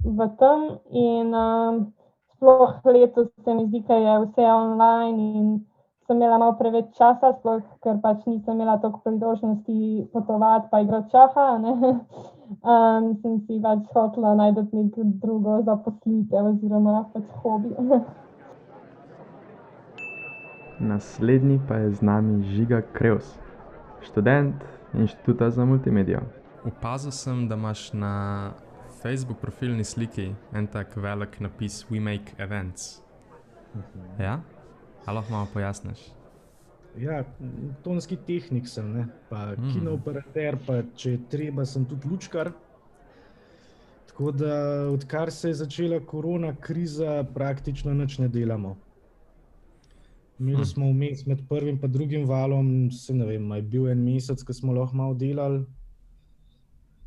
[0.03, 0.61] v tem.
[0.89, 1.93] In um,
[2.41, 5.65] sploh letos se mi zdi, da je vse online in
[6.07, 11.11] sem imela malo preveč časa, sploh ker pač nisem imela toliko priložnosti potovati pa igrati
[11.11, 11.45] šaha.
[11.55, 11.73] a ne.
[12.51, 17.69] Um, sem si pač hotela najti neko drugo zaposlitev oziroma pač hobi.
[20.91, 23.39] Naslednji pa je z nami Žiga Kreus,
[24.01, 24.55] študent
[24.93, 26.19] Inštituta za multimedijo.
[26.67, 28.51] Opazil sem, da imaš na
[29.01, 33.01] Facebook profilni sliki en tak velik napis We Make Events.
[34.19, 34.41] Ja?
[35.05, 35.99] Ali lahko malo pojasniš?
[36.99, 37.23] Ja,
[37.83, 39.07] tonski tehnik sem, ne?
[39.29, 39.63] pa Mm.
[39.63, 39.73] mm.
[39.73, 42.51] kinooperater, pa če treba, sem tudi lučkar.
[44.11, 44.55] Tako da,
[44.91, 48.77] odkar se je začela korona kriza, praktično nič ne delamo.
[50.39, 50.65] Imeli Hm.
[50.65, 54.53] smo vmes med prvim in drugim valom, se ne vem, je bil en mesec, ko
[54.53, 55.65] smo lahko malo delali.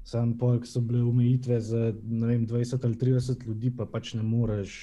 [0.05, 1.79] Sam pol, ko so bile omejitve za
[2.27, 4.75] vem, 20 ali 30 ljudi, pa pač ne moreš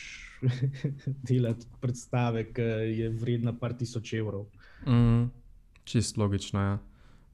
[1.30, 2.62] delati predstave, ki
[2.98, 4.48] je vredna par tisoč evrov.
[4.88, 5.30] Mm,
[5.84, 6.68] čist logično je.
[6.68, 6.80] Ja.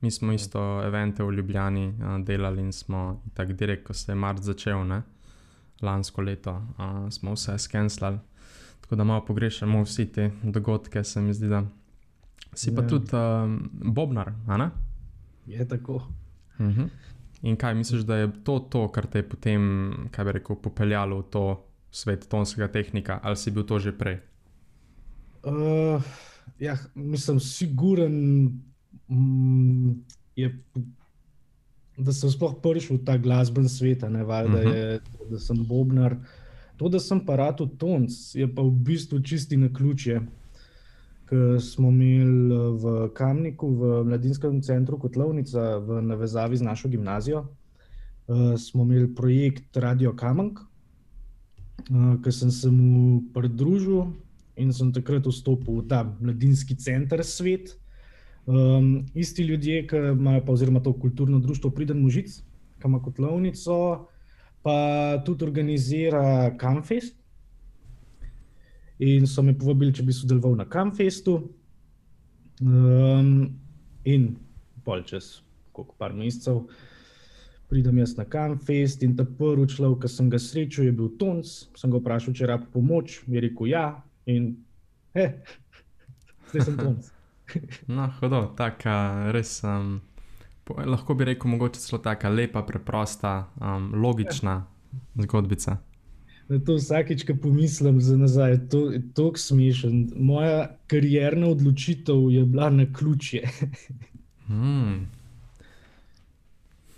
[0.01, 4.15] Mi smo isto evente v Ljubljani a, delali in smo tako direkt, ko se je
[4.15, 5.01] marc začel, ne?
[5.81, 8.19] lansko leto, a, smo vse skenslali.
[8.81, 11.63] Tako da malo pogrešamo vsi te dogodke, se mi zdi, da
[12.53, 12.87] si pa Ja.
[12.87, 13.47] tudi a,
[13.83, 14.69] bobnar, a ne?
[15.47, 16.03] Je tako.
[16.59, 16.83] Mhm.
[17.41, 19.61] In kaj misliš, da je to, to, kar te je potem,
[20.11, 21.43] kaj bi rekel, popeljalo v to
[21.91, 24.17] svet tonskega tehnika, ali si bil to že prej?
[25.45, 26.01] Uh,
[26.59, 28.15] ja, mislim, siguren
[29.07, 29.91] mm,
[30.35, 30.49] je,
[31.97, 34.73] da sem sploh prišel v ta glasben svet, ne valjda Mhm.
[34.73, 36.17] je, to, da sem bobnar.
[36.77, 40.21] To, da sem pa rado tonc, je pa v bistvu čisti na ključje.
[41.27, 47.43] Ker smo imeli eh, v Kamniku, v mladinskem centru Kotlovnica, v navezavi z našo gimnazijo,
[47.43, 54.07] uh, smo imeli projekt Radio Kamenk, uh, ki sem se mu pridružil
[54.55, 57.75] in sem takrat vstopil v ta mladinski center svet.
[58.47, 62.39] Um, isti ljudje, ki imajo, pa, oziroma to kulturno društvo Priden Možic,
[62.79, 64.07] ki ima kotlovnico,
[64.63, 64.77] pa
[65.27, 67.19] tudi organizira Kamfest.
[68.99, 71.37] In so me povabili, če bi sodeloval na Kamfestu.
[72.61, 73.59] Um,
[74.07, 74.31] in
[74.85, 75.41] pol čez
[75.75, 76.63] koliko par mesecev
[77.69, 81.45] pridem jaz na Kamfest in ta prvi človek, ki sem ga srečal, je bil Tonc.
[81.77, 83.85] Sem ga vprašal, če rab pomoč, je rekel ja.
[84.25, 84.55] In
[85.15, 85.27] he,
[86.51, 87.13] zdaj sem Tonc.
[87.87, 89.61] No, hodo, taka res.
[89.63, 90.01] Um,
[90.67, 94.57] lahko bi rekel, mogoče celo tako lepa, preprosta, um, logična
[95.15, 95.77] zgodbica.
[96.47, 100.11] Na to vsakič, ko pomislim za nazaj, je to je tako smešen.
[100.15, 103.43] Moja karierna odločitev je bila na ključje.
[104.47, 105.07] Hmm.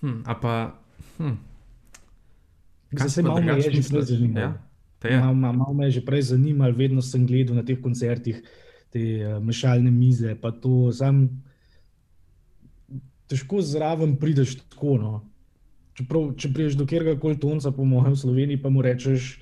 [0.02, 0.80] Hm, a pa,
[1.18, 1.36] hm,
[2.96, 4.46] kaj se malo me je že prej zanimalo.
[4.46, 5.20] Ja, je.
[5.20, 8.44] Malo, malo, malo me je že prej zanimalo, vedno sem gledal na teh koncertih
[8.90, 10.36] te uh, mešalne mize.
[10.42, 11.44] pa to, Sam,
[13.28, 14.98] težko zraven prideš tako.
[14.98, 15.29] No.
[16.00, 19.34] Čeprav, če prideš do kjerkoli tonca, po mojem, v Sloveniji, pa mu rečeš,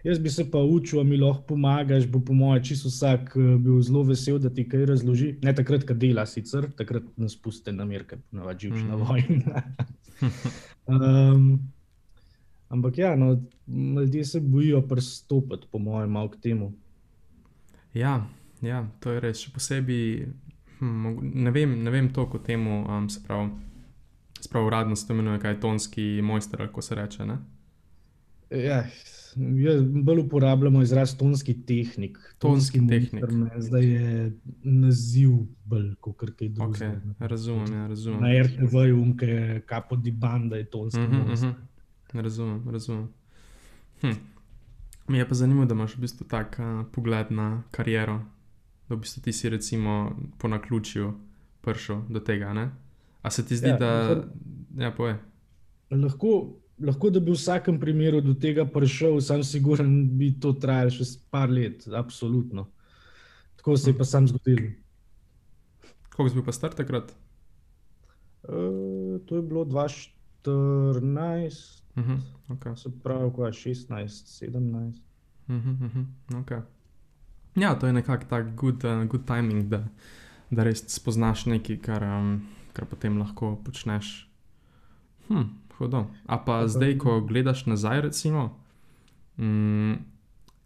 [0.00, 3.82] jaz bi se pa učil, mi lahko pomagaš, bo po mojem čisto vsak eh, bil
[3.82, 5.34] zelo vesel, da ti kaj razloži.
[5.42, 9.02] Ne takrat, ko dela, sicer takrat nas puste na mir, ker ponavadi živiš na Mhm.
[9.02, 9.42] vojni.
[10.86, 11.58] um,
[12.72, 13.34] ampak ja, no,
[13.68, 16.72] ljudje se bojijo pristopiti, po mojem, malo k temu.
[17.94, 18.26] Ja,
[18.62, 19.38] ja, to je res.
[19.38, 20.26] Še posebej,
[20.78, 23.50] hm, ne vem, ne vem toliko o tem, um, se pravi,
[24.38, 27.26] se pravi, uradno se to imenuje, kaj tonski mojster, kako se reče.
[27.26, 27.38] Ne?
[28.52, 28.84] Ja,
[29.56, 32.18] jaz bolj uporabljamo izraz tonski tehnik.
[32.38, 33.24] Tonski mojster, tehnik.
[33.32, 35.30] ne, Zdaj je naziv
[35.64, 36.86] bolj kot kaj drugega.
[36.86, 38.20] Okay, razumem, ja, razumem.
[38.20, 39.30] Na RTV-ju, unke
[39.66, 41.48] kapo di banda je tonski Mhm, mojster.
[41.48, 41.58] mhm.
[42.14, 43.08] Razumem, razumem.
[44.00, 44.12] Hm.
[45.08, 48.20] Mi je pa zanimivo, da imaš v bistvu tak uh, pogled na kariero,
[48.88, 51.12] da v bistvu ti si recimo po naključju
[51.60, 52.52] prišel do tega.
[52.52, 52.70] Ne?
[53.26, 54.08] A se ti zdi, Ja, da.
[54.08, 54.30] mislim-
[54.78, 55.18] Ja, poje.
[55.90, 60.90] Lahko, lahko, da bi v vsakem primeru do tega prišel, sam siguren bi to trajalo
[60.90, 62.66] še par let, absolutno.
[63.56, 64.58] Tako se je pa sam zgodil.
[66.10, 67.16] Koliko si bil pa star takrat?
[68.44, 68.52] Uh,
[69.26, 72.76] to je bilo 2014, Uh -huh, okay.
[72.76, 75.00] se pravi, kaj 16, 17.
[75.48, 76.60] uh -huh, uh -huh, okay.
[77.56, 79.88] Ja, to je nekako tak good, uh, good timing, da,
[80.50, 82.42] da res spoznaš nekaj, kar, um,
[82.76, 84.28] kar potem lahko počneš.
[85.28, 85.48] Hm,
[85.80, 86.04] hudo.
[86.28, 88.52] A pa pa- zdaj, ko gledaš nazaj, recimo,
[89.40, 89.94] mm,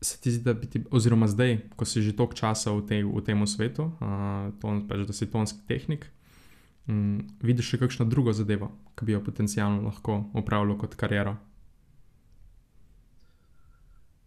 [0.00, 3.00] se ti zdi, da bi ti, oziroma zdaj, ko si že toliko časa v, tej,
[3.04, 6.08] v tem svetu, uh, ton, pač, da si tonski tehnik,
[6.88, 11.36] mm, vidiš še kakšno drugo zadevo, ki bi jo potencialno lahko opravljal kot kariero.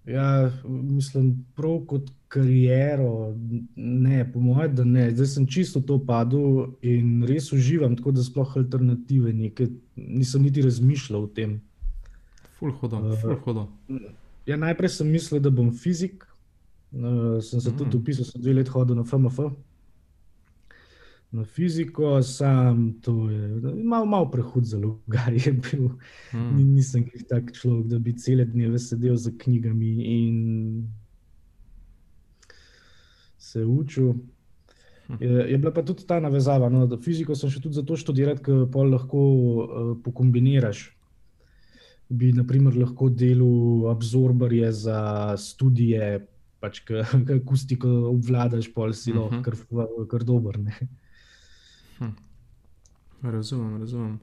[0.06, 3.36] Ja, mislim, prav kot kariero,
[3.76, 5.12] ne, po mojem, da ne.
[5.12, 10.62] Zdaj sem čisto to padel in res uživam, tako da sploh alternative neke, nisem niti
[10.62, 11.62] razmišljal o tem.
[12.60, 13.68] Ful hudo, Eh, ful hudo.
[14.46, 16.26] Ja, najprej sem mislil, da bom fizik,
[16.92, 17.78] uh, sem se mm.
[17.78, 19.40] tudi upisal, sem dve leti hodil na FMF.
[21.34, 23.48] Na fiziko, sam to je
[23.84, 25.88] malo, malo prehud za lugar je bil.
[26.32, 26.52] Mm.
[26.54, 30.38] Ni- Nisem glih tak človek, da bi cele dneve sedel za knjigami in
[33.38, 34.14] se učil.
[35.20, 36.70] Je, je bila pa tudi ta navezava.
[36.70, 39.66] No, fiziko sem še tudi zato študirati, ker pol lahko uh,
[40.00, 40.90] pokombiniraš.
[42.10, 44.98] bi naprimer, lahko delal absorberje za
[45.36, 46.28] študije,
[46.62, 47.00] pač, ki
[47.34, 49.42] akustiko obvladaš, pol si lahko Mhm.
[49.42, 49.56] kar,
[50.08, 50.60] kar dober.
[50.60, 50.76] Ne?
[53.22, 54.20] Razumem, razumem.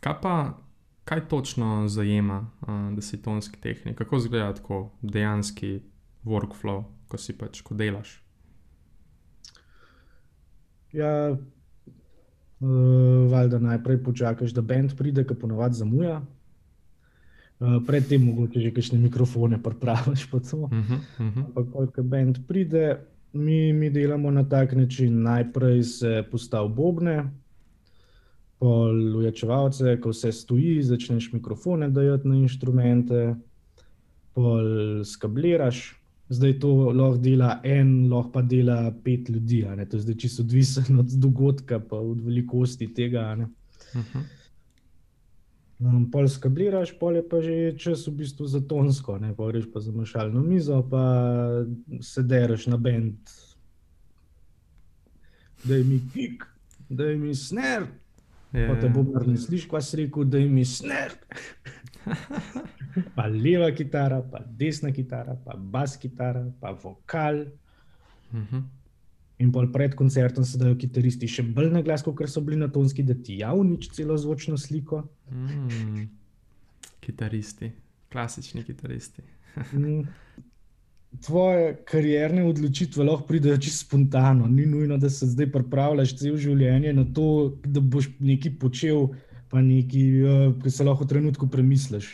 [0.00, 0.58] Kaj pa,
[1.04, 3.96] kaj točno zajema uh, desetonski tehnik?
[3.98, 5.80] Kako izgleda tako dejanski
[6.24, 8.18] workflow, ko si pač, ko delaš?
[10.92, 16.20] Ja, uh, valjda najprej počakaš, da bend pride, ki ponovadi zamuja.
[17.60, 20.28] Uh, predtem mogoče že kakšne mikrofone pripraviš.
[20.30, 20.56] pa to.
[20.56, 21.44] Uh -huh, uh -huh.
[21.46, 23.00] Ampak, ko bend pride,
[23.34, 25.22] mi, mi delamo na tak način.
[25.22, 27.30] Najprej se postavi bobne,
[28.58, 33.34] pol ujačevalce, ko vse stoji, začneš mikrofone dajati na inštrumente,
[34.34, 36.00] pol skabliraš.
[36.28, 39.66] Zdaj to lahko dela en, lahko pa dela pet ljudi.
[39.90, 43.36] To je zdaj čisto odvisno od dogodka, pa od velikosti tega.
[43.94, 44.22] Uh -huh.
[45.82, 49.66] Um, pol skabliraš, pol je pa že čas v bistvu za tonsko, ne pa greš
[49.74, 51.02] pa za mašalno mizo, pa
[52.00, 53.18] se dereš na bend.
[55.64, 56.44] Da je mi kik,
[56.88, 57.88] da je mi sner.
[58.54, 61.16] Je, Pa te bobnar ne slišiš, kaj si rekel, da je mi sner.
[63.16, 67.40] pa leva kitara, pa desna kitara, pa bas kitara, pa vokal.
[68.30, 68.62] Uh -huh.
[69.38, 72.68] In pol pred koncertom se dajo kitaristi še bolj na glas, kot so bili na
[72.70, 75.02] tonski, da ti javnič celo zvočno sliko.
[75.30, 76.04] mm.
[77.00, 77.72] Kitaristi,
[78.12, 79.22] klasični kitaristi.
[79.72, 80.02] Mm.
[81.22, 84.48] Tvoje karierne odločitve lahko pridejo čisto spontano.
[84.50, 89.12] Ni nujno, da se zdaj pripravljaš cel življenje na to, da boš nekaj počel,
[89.46, 92.08] pa nekaj, uh, ki se lahko v trenutku premisliš.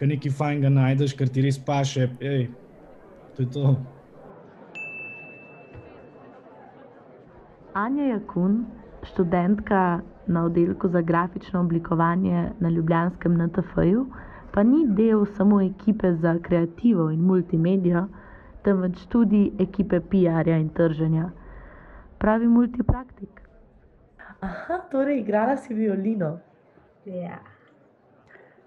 [0.00, 2.48] Ker nekaj fajnega najdeš, kar ti res paše, ej,
[3.36, 3.76] to je to.
[7.78, 8.66] Anja Jakun,
[9.02, 14.06] študentka na oddelku za grafično oblikovanje na Ljubljanskem NTF-ju,
[14.54, 18.02] pa ni del samo ekipe za kreativo in multimedijo,
[18.64, 21.30] temveč tudi ekipe PR-ja in trženja.
[22.18, 23.40] Pravi multipraktik.
[24.40, 26.38] Aha, torej igrala si violino
[27.06, 27.38] Ja.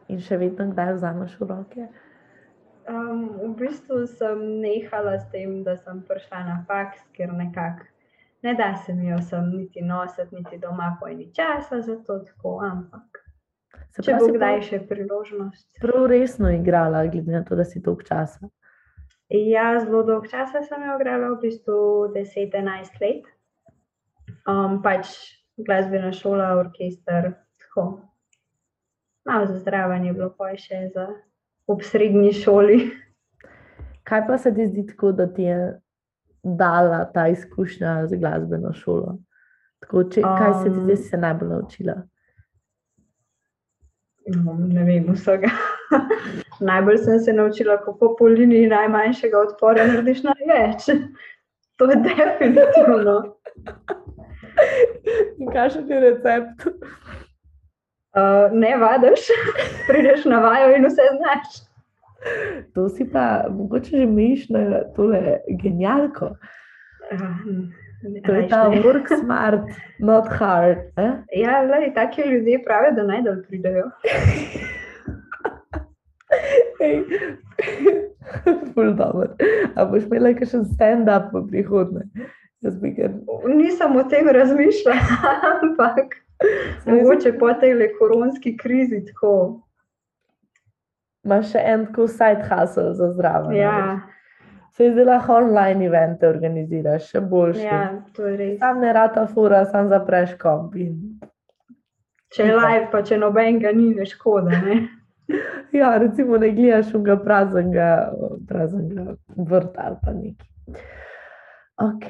[0.07, 1.91] in še vedno kdaj vzameš v roke?
[2.87, 7.90] Um, v bistvu sem nehala s tem, da sem prišla na faks, ker nekako
[8.41, 12.59] ne da se mi jo sem niti nositi, niti doma po eni časa, zato tako,
[12.65, 13.21] ampak
[13.91, 15.67] Se če bo kdaj še priložnost.
[15.83, 18.47] Prav resno igrala, glede na to, da si toliko časa.
[19.31, 21.75] Ja, zelo dolgo časa sem jo igrala, v bistvu
[22.15, 23.27] 10-11 let.
[24.47, 25.11] Um, pač
[25.59, 27.33] glasbena šola, orkester,
[27.65, 27.85] tako.
[29.27, 31.09] Malo za zdraven je bilo pa še za
[31.69, 32.79] ob srednji šoli.
[34.07, 35.59] Kaj pa se ti zdi tako, da ti je
[36.43, 39.17] dala ta izkušnja z glasbeno šolo?
[39.81, 41.95] Tako, če, kaj se ti zdi, si se najbolj naučila?
[44.29, 45.49] No, ne vem, vsega.
[46.69, 50.89] Najbolj sem se naučila, kako po liniji najmanjšega odpora narediš največ.
[51.81, 53.13] To je definitivno.
[55.39, 56.67] In kakšen je recept?
[58.13, 59.31] Uh, ne vadiš,
[59.87, 61.55] prideš na vajo in vse znaš.
[62.73, 66.35] To si pa mogoče že miš na tole genialko.
[67.11, 67.19] Uh,
[68.25, 69.61] To je ta work smart,
[69.99, 70.77] not hard.
[70.97, 71.13] Eh?
[71.37, 73.91] Ja, lej, taki ljudje pravijo, da najdolj pridejo.
[76.81, 77.03] Ej,
[78.73, 79.27] Ful dobro.
[79.75, 82.07] A boš imela kakšen stand-up v prihodnje?
[82.61, 83.13] Jaz bi kar
[83.49, 84.99] Nisem o tem razmišljala,
[85.61, 86.15] ampak
[86.85, 89.61] mogoče po tej koronski krizi tako.
[91.25, 93.51] Imaš še en tako side hustle za zdravo.
[93.51, 93.99] Ja,
[94.71, 97.65] Se zdaj lahko online evente organiziraš, še boljši.
[97.65, 97.81] ja,
[98.15, 98.53] to je res.
[98.59, 100.77] Sam ne rata fura, sam zapreš komp.
[100.79, 101.19] In...
[102.31, 104.63] Če je live, pa če nobenega ni, ne škoda.
[104.65, 104.79] Ne?
[105.71, 108.11] Ja, recimo ne gledaš unga praznega,
[108.49, 110.81] praznega vrta ali pa nekaj.
[111.79, 112.09] Ok.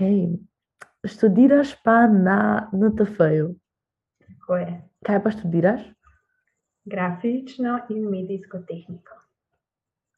[1.06, 3.52] Študiraš pa na NTF-ju.
[4.58, 4.72] Je.
[5.06, 5.84] Kaj pa študiraš?
[6.86, 9.16] Grafično in medijsko tehniko.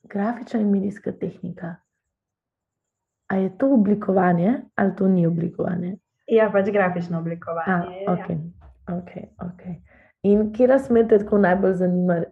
[0.03, 1.75] Grafična in medijska tehnika.
[3.27, 5.97] A je to oblikovanje ali to ni oblikovanje?
[6.27, 8.05] Ja, pač grafično A, oblikovanje.
[8.07, 8.27] ok,
[8.87, 9.61] ok, ok.
[10.23, 12.25] In kje smer te tako najbolj zanima, uh,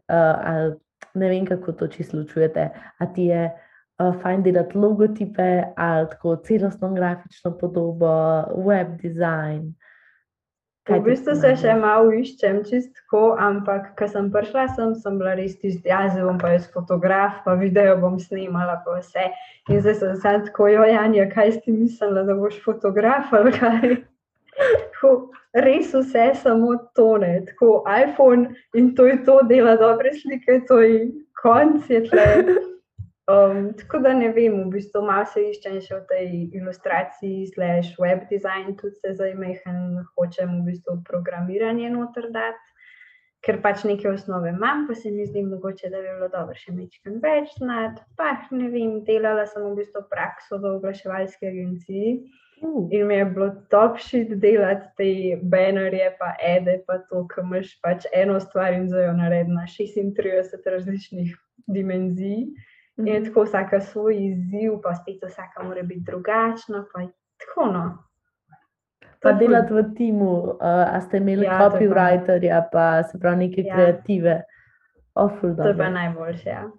[0.45, 0.75] ali
[1.13, 6.35] ne vem, kako to čisto ločujete, a ti je uh, fajn delati logotipe ali tako
[6.35, 9.73] celostno grafično podobo, web design.
[10.91, 15.35] V bistvu se še malo iščem, čist tako, ampak ko sem prišla sem, sem bila
[15.39, 19.29] res tisti, ja, zdaj bom pa jaz fotograf, pa video bom snimala, pa vse.
[19.71, 23.95] In zdaj sem se tako, jo, Janja, kaj si mislila, da boš fotograf ali kaj?
[24.91, 25.31] Tako,
[25.63, 31.07] res vse samo tone, tako iPhone in to je to, dela dobre slike, to je
[31.41, 32.27] konc je tle.
[33.31, 36.27] Um, tako da ne vem, v bistvu malo se iščem še v tej
[36.59, 42.67] ilustraciji, slash web design, tudi se zajmehen, hočem v bistvu programiranje noter dati.
[43.41, 46.75] Ker pač neke osnove imam, pa se mi zdi mogoče, da bi bilo dobro še
[46.77, 48.03] nekaj več znati.
[48.17, 52.19] Pa ne vem, delala sem v bistvu prakso v oglaševalski agenciji
[52.61, 57.41] Uh, in mi je bilo top shit delati te banerje, pa ede, pa to, ki
[57.41, 61.31] imaš pač eno stvar in za jo naredi na 36 različnih
[61.67, 62.43] dimenzij.
[63.07, 67.01] In je tako vsaka svoj izziv, pa spet vsaka mora biti drugačna, pa
[67.41, 67.83] tako no.
[69.21, 70.57] Pa delati v timu, uh,
[70.95, 73.75] a ste imeli Ja, ja, copywriterja, pa se pravi neke Ja.
[73.75, 74.43] kreative.
[75.15, 76.49] Oful, To je pa najboljše.
[76.49, 76.69] Ja.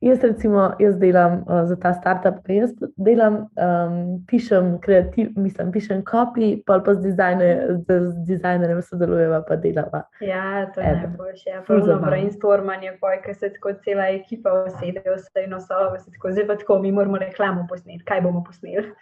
[0.00, 3.96] Jaz recimo, jaz delam uh, za ta startup, ki jaz delam, um,
[4.30, 7.48] pišem kreativ, mislim, pišem copy, pa pa z, dizajne,
[7.80, 10.04] z, z dizajnerjem sodelujeva, pa delava.
[10.20, 11.50] Ja, to je najboljše.
[11.50, 11.62] Ja.
[11.66, 12.06] Pravno zabavno.
[12.06, 16.78] brainstormanje, ko se tako cela ekipa usede, vse in osova, se tako, zdaj pa tako,
[16.78, 18.94] mi moramo reklamo posneti, kaj bomo posneli.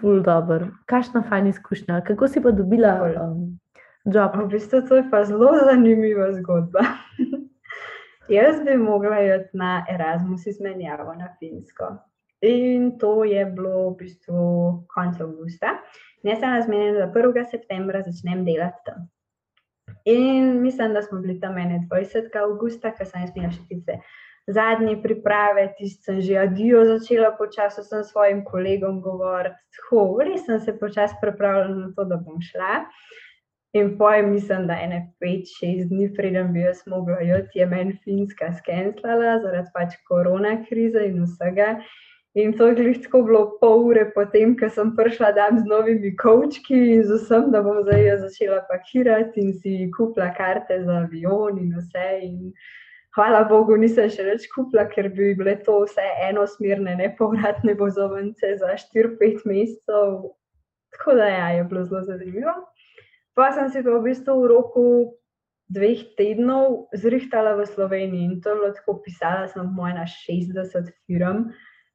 [0.00, 0.70] Ful dobro.
[0.86, 2.00] Kakšna fajna izkušnja.
[2.06, 2.94] Kako si pa dobila
[3.26, 3.58] um,
[4.04, 4.38] job?
[4.38, 6.86] V bistvu to je pa zelo zanimiva zgodba.
[8.30, 11.96] Jaz bi mogla iti na Erasmus izmenjavo na Finsko.
[12.40, 14.42] In to je bilo v bistvu
[14.94, 15.72] konec avgusta.
[16.22, 17.44] Jaz sem razmenjena, da 1.
[17.50, 19.08] septembra začnem delati tam.
[20.04, 22.38] In mislim, da smo bili tam 21.
[22.44, 23.98] avgusta, ker sem jaz imela še tiste
[24.46, 29.58] zadnje priprave, tisti sem že adijo začela počasi s svojim kolegom govoriti.
[29.76, 32.84] Tako, res sem se počasi pripravljala na to, da bom šla.
[33.72, 38.48] In pojem, mislim, da ene 5-6 dni, preden bi jaz mogla iti, je meni Finska
[38.58, 41.76] skenslala zaradi pač korona krize in vsega.
[42.34, 46.10] In to je glih tako bilo pol ure potem, ko sem prišla tam z novimi
[46.16, 51.58] kočki in z vsem, da bom zdaj začela pakirati in si kupila karte za avion
[51.58, 52.08] in vse.
[52.26, 52.52] In
[53.18, 58.74] hvala Bogu, nisem še več kupila, ker bi bile to vse enosmerne, nepovratne vozovnice za
[58.82, 60.30] 4-5 mesecev.
[60.94, 62.54] Tako da ja, je bilo zelo zanimivo.
[63.34, 64.86] Pa sem si pa v bistvu v roku
[65.70, 70.90] dveh tednov zrihtala v Sloveniji in to je bilo tako, pisala sem moj na 60
[71.06, 71.50] firm.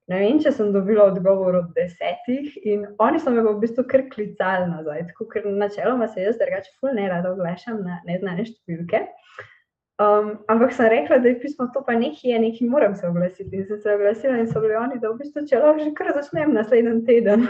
[0.06, 4.06] Ne vem, če sem dobila odgovor od desetih, in oni so me v bistvu kar
[4.14, 9.02] klicali nazaj, tako ker načeloma se jaz drugače ful ne rada oglašam na neznane številke.
[9.98, 13.50] Um, ampak sem rekla, da je pismo to pa nekaj, je nekaj, moram se oglasiti.
[13.50, 16.14] In sem se oglasila in so bili oni, da v bistvu če lahko že kar
[16.14, 17.48] začnem naslednji teden.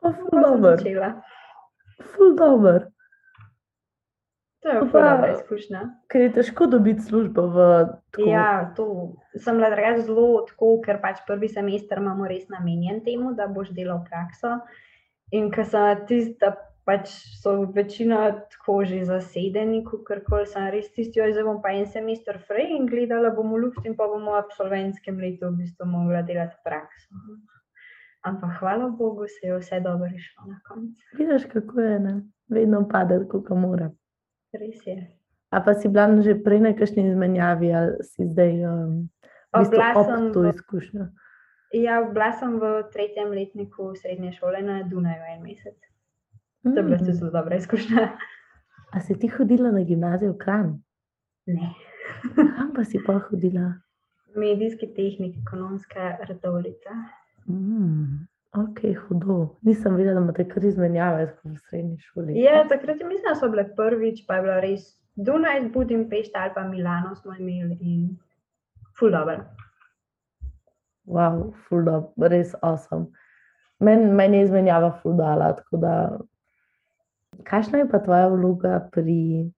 [0.00, 1.10] O, ful Pa sem dobro.
[2.00, 2.80] Ful dobro.
[4.60, 5.80] To je pa- dobra izkušnja.
[6.12, 7.68] Ker je težko dobiti službo v
[8.12, 8.28] tako.
[8.28, 8.86] Ja, to
[9.38, 13.70] sem bila drugače zelo tako, ker pač prvi semester imamo res namenjen temu, da boš
[13.76, 14.58] delal prakso.
[15.32, 16.52] In ker sem tista,
[16.84, 17.08] pač
[17.40, 21.86] so večina tako že zasedeni, kar koli sem res tisti, oj, zdaj bom pa en
[21.86, 26.22] semester fraj in gledala bomo luft in pa bomo v absolventskem letu v bistvu mogla
[26.22, 27.14] delati prakso.
[28.22, 31.02] Ampak hvala Bogu, se je vse dobro išlo na koncu.
[31.18, 32.22] Vidiš, kako je, ne?
[32.48, 33.90] vedno pade, kako mora.
[34.52, 35.16] Res je.
[35.50, 39.08] A pa si bila že prej na kakšni izmenjavi, ali si zdaj um,
[39.54, 41.06] v bistvu ob to izkušnjo?
[41.72, 45.78] Ja, bila sem v tretjem letniku srednje šole na Dunaju en mesec.
[46.62, 47.14] To je bila tudi Mm.
[47.14, 48.08] zelo dobra izkušnja.
[48.92, 50.70] A si ti hodila na gimnazijo v Kranj?
[51.46, 51.74] Ne.
[52.34, 53.78] Kam pa si pa hodila?
[54.36, 56.90] Medijski tehnik, ekonomska redovnica.
[57.50, 59.56] Mm, ok, hudo.
[59.62, 62.38] Nisem vedela, da imate kar izmenjave v srednji šoli.
[62.38, 66.64] Ja, takrat mislim, da so bile prvič, pa je bila res Dunaj, Budimpešta ali pa
[66.64, 68.16] Milano smo imeli in
[68.98, 69.42] ful dobro.
[71.06, 73.06] Wow, ful dobro, res awesome.
[73.80, 75.94] Meni men je izmenjava ful dala, tako da.
[77.44, 79.50] Kakšna je pa tvoja vloga pri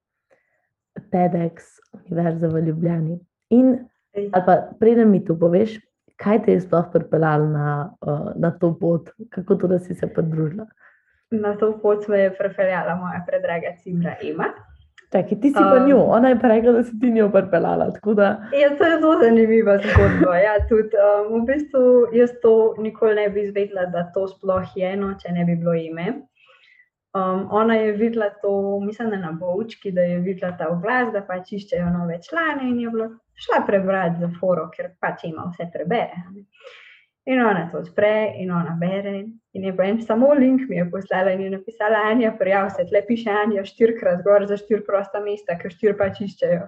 [1.11, 3.19] TEDx Univerze v Ljubljani?
[3.51, 3.73] In,
[4.15, 5.81] ali pa preden mi to poveš,
[6.23, 7.69] kaj te je sploh pripeljalo na,
[8.01, 10.67] uh, na to pot, kako to, da si se pridružila?
[11.31, 14.53] Na to pot me je prepeljala moja predraga cimra Ema.
[15.13, 15.89] Čakaj, ti si pa Um.
[15.89, 17.91] njo, ona je pa rekla, da si ti njo pripeljala.
[18.17, 18.29] Da,
[18.61, 20.37] Ja, to je zelo zanimiva zgodba.
[20.37, 24.93] Ja, tudi, um, v bistvu jaz to nikoli ne bi izvedela, da to sploh je
[24.93, 26.07] eno, če ne bi bilo ime.
[27.13, 31.53] Um, ona je videla to, mislim, na Bovčki, da je videla ta oglas, da pač
[31.53, 36.23] iščejo nove člane in je bila šla prebrati za foro, ker pač ima vse prebere.
[37.29, 39.13] In ona to odpre in ona bere.
[39.53, 42.87] In je pa en samo link mi je poslala in je napisala, Anja, prijav se,
[42.89, 46.65] tle piše Anja štirikrat gor za štiri prosta mesta, ker štiri pač iščejo.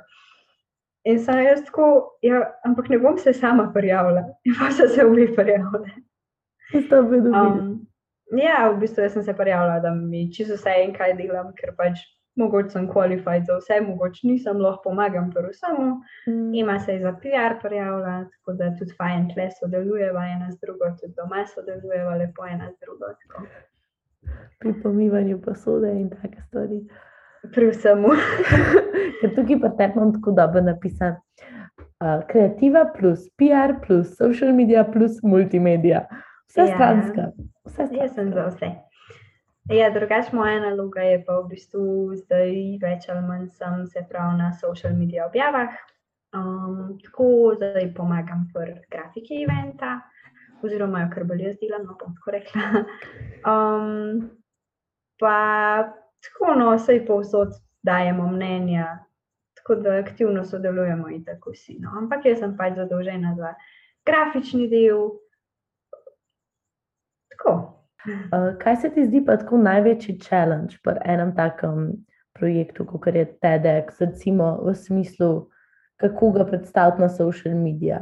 [1.09, 1.89] In sem jaz tako,
[2.25, 4.27] ja, ampak ne bom se sama prijavila.
[4.49, 5.97] In pa so se obe prijavile.
[6.69, 7.65] ste obe dobili.
[7.65, 7.87] Um,
[8.43, 12.03] Ja, v bistvu sem se prijavila, da mi čisto vse en kaj delam, ker pač
[12.37, 15.87] mogoče sem kvalificiran za vse, mogoče nisem, lahko pomagam pri vsemu.
[16.29, 16.55] Mm.
[16.55, 21.15] Ima se za PR prijavila, tako da tudi fajn tle sodelujeva ena z drugo, tudi
[21.17, 23.13] doma sodelujeva lepo ena z drugo.
[23.23, 23.47] Tako.
[24.59, 26.81] Pri pomivanju posode in take stvari.
[27.55, 28.09] Pri vsemu.
[29.21, 31.17] Ker tukaj pa te imam tako dobro napisan.
[32.05, 36.07] Uh, kreativa plus PR plus social media plus multimedia.
[36.49, 36.75] Vse Ja.
[36.75, 37.33] stranska.
[37.65, 38.67] Vse Jaz sem za stranska.
[38.67, 39.75] vse.
[39.75, 44.37] Ja, drugač moja naloga je pa v bistvu zdaj več ali manj sem se prav
[44.37, 45.73] na social media objavah.
[46.35, 50.01] Um, tako zdaj pomagam pri grafiki eventa,
[50.63, 52.85] oziroma jo kar bolj jaz delam, no bom tako rekla.
[53.47, 54.31] Um,
[55.21, 55.37] pa
[56.21, 58.99] tako no, vsej povsod dajemo mnenja,
[59.55, 61.79] tako da aktivno sodelujemo in tako vsi.
[61.81, 61.95] No.
[61.99, 63.55] Ampak jaz sem pač zadolžena za
[64.07, 65.09] grafični del.
[67.45, 67.71] Tako.
[68.05, 71.93] Uh, kaj se ti zdi pa tako največji challenge pri enem takem
[72.33, 75.47] projektu, kot je TEDx, recimo v smislu,
[75.97, 78.01] kako ga predstaviti na social media?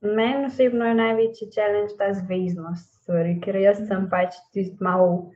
[0.00, 5.30] Meni osebno je največji challenge ta zveznost stvari, ker jaz sem pač tisti malo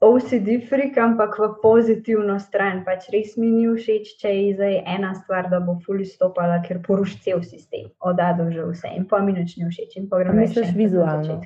[0.00, 2.84] OCD freak, ampak v pozitivno stran.
[2.86, 6.78] Pač res mi ni všeč, če je zdaj ena stvar, da bo fuli stopala, ker
[6.86, 9.98] poruši cel sistem, od A do že vse in pa mi nič ni všeč.
[9.98, 11.40] In pa grem A več misliš enkrat od vizualno?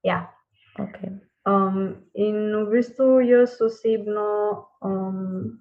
[0.00, 0.32] Ja.
[0.80, 1.20] Okay.
[1.44, 5.60] Um, in v bistvu jaz osebno, um,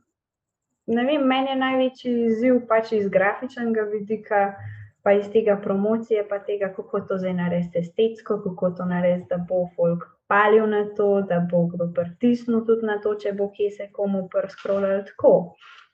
[0.88, 4.56] ne vem, meni je največji izziv pač iz grafičnega vidika,
[5.04, 9.42] pa iz tega promocije, pa tega, kako to zdaj narediti estetsko, kako to narediti, da
[9.42, 13.70] bo folk palil na to, da bo kdo pritisnil tudi na to, če bo kje
[13.78, 15.34] se komu prskroljal tako,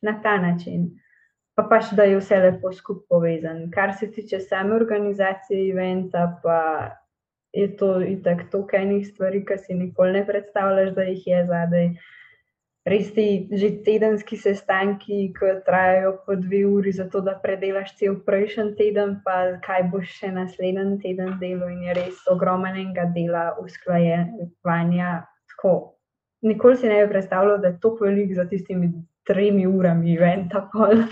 [0.05, 0.91] na ta način.
[1.57, 3.71] Pa pač, da je vse lepo skupaj povezano.
[3.73, 6.59] Kar se tiče same organizacije eventa, pa
[7.57, 11.89] je to itak toliko enih stvari, ki si nikoli ne predstavljaš, da jih je zadaj.
[12.87, 18.77] Res ti že tedenski sestanki, ki trajajo po dve uri, zato da predelaš cel prejšnji
[18.79, 25.27] teden, pa kaj boš še naslednji teden delal, in je res ogromnega dela usklajevanja.
[25.51, 25.75] Tako.
[26.47, 28.93] Nikoli si ne bi predstavljal, da je to velik za tistimi
[29.27, 30.69] tremi urami eventa.
[30.71, 31.03] pol.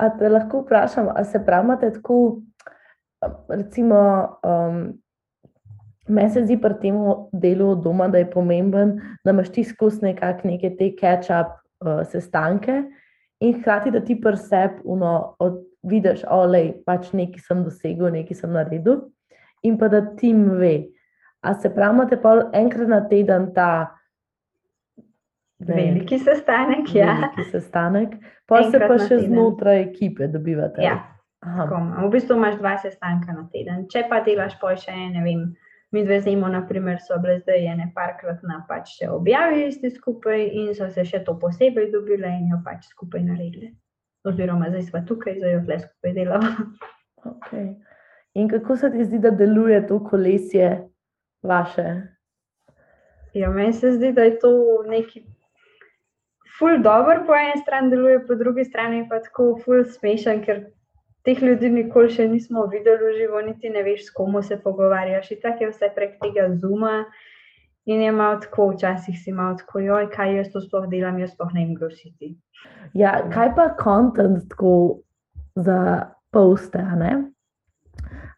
[0.00, 2.40] A te lahko vprašam, ali se pravite tako,
[3.48, 4.00] recimo,
[4.42, 5.03] um,
[6.08, 6.98] meni se zdi pri tem
[7.32, 12.02] delu od doma, da je pomemben, da imaš ti skozi nekak neke te catch-up uh,
[12.08, 12.82] sestanke
[13.40, 14.82] in hkrati, da ti pri sebi
[15.84, 19.02] vidiš, olej, pač nekaj sem dosegel, nekaj sem naredil
[19.64, 20.88] in pa da tim ve.
[21.44, 23.96] A se pravite pa enkrat na teden ta
[25.58, 27.14] ne Veliki sestanek, ja.
[27.14, 29.28] veliki sestanek, pa se pa še teden.
[29.30, 30.82] znotraj ekipe dobivate.
[30.84, 30.98] Ja.
[31.44, 33.84] V bistvu imaš dva sestanka na teden.
[33.92, 35.46] Če pa delaš pol še, ne vem,
[35.94, 40.40] mi dve zimo, naprimer, so bile zdaj ene parkrat na pač še objavili ste skupaj
[40.60, 43.70] in so se še to posebej dobile in jo pač skupaj naredili.
[44.26, 46.66] Oziroma, zdaj smo tukaj, zdaj jo tle skupaj delamo.
[47.24, 47.68] Okay.
[48.34, 50.72] In kako se ti zdi, da deluje to kolesje
[51.46, 51.86] vaše?
[53.38, 54.50] Ja, meni se zdi, da je to
[54.90, 55.22] neki
[56.58, 60.66] ful dobro, po eni strani deluje, po drugi strani pa tako ful smešen, ker
[61.24, 65.30] teh ljudi nikoli še nismo videli v živo, niti ne veš, s komu se pogovarjaš.
[65.32, 67.04] In tako je vse prek tega zuma.
[67.84, 71.34] In je malo tako, včasih si malo tako, joj, kaj jaz to sploh delam, jaz
[71.34, 72.30] sploh ne vem, kdo si ti.
[72.96, 75.04] Ja, kaj pa kontent tako
[75.56, 77.12] za poste, a ne?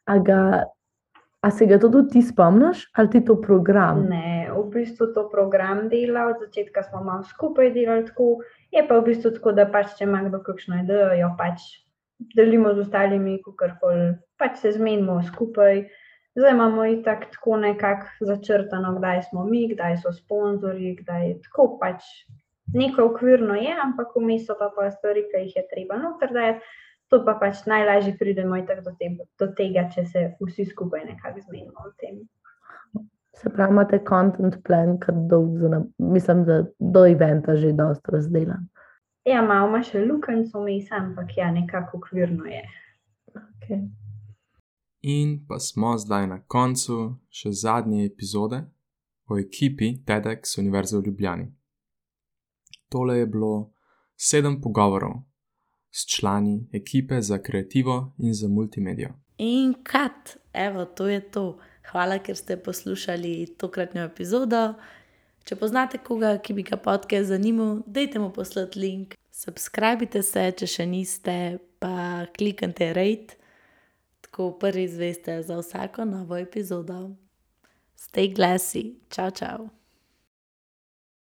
[0.07, 0.41] A, ga,
[1.47, 4.03] a se ga to tudi ti spomniš, ali ti to program?
[4.11, 8.43] Ne, v bistvu to program dela, od začetka smo malo skupaj delali tako.
[8.75, 11.86] Je pa v bistvu tako, da pač, če ima kdo kakšno idejo, jo pač
[12.19, 15.85] delimo z ostalimi, kakorkoli pač se zmenimo skupaj.
[16.37, 21.69] Zdaj imamo itak tako nekako začrtano, kdaj smo mi, kdaj so sponzorji, kdaj je tako
[21.81, 22.05] pač
[22.75, 26.75] neko okvirno je, ampak vmes so pa, pa stvari, ki jih je treba noter dajati.
[27.15, 31.87] To pa pač najlažje pridemo do, te, do tega, če se vsi skupaj nekako zmenimo
[31.87, 32.25] o tem.
[33.37, 38.67] Se pravi, imate content plan, kar dolg, za, mislim, da do eventa že dosta razdelan.
[39.27, 42.63] Ja, malo ima še lukenco vmes, ampak ja, nekako okvirno je.
[43.35, 43.81] Okay.
[45.03, 48.63] In pa smo zdaj na koncu še zadnje epizode
[49.27, 51.47] o ekipi TEDx Univerze v Ljubljani.
[52.89, 53.53] Tole je bilo
[54.15, 55.19] sedem pogovorov
[55.91, 59.11] s člani ekipe za kreativo in za multimedijo.
[59.39, 61.47] In kat, evo, to je to.
[61.91, 64.75] Hvala, ker ste poslušali tokratno epizodo.
[65.47, 69.15] Če poznate koga, ki bi ga podcast zanimal, dajte mu poslati link.
[69.31, 71.37] Subskrbite se, če še niste,
[71.79, 73.39] pa kliknite rate.
[74.27, 77.15] tako prvi izveste za vsako novo epizodo.
[77.97, 79.76] Stay glassy, čau, čau.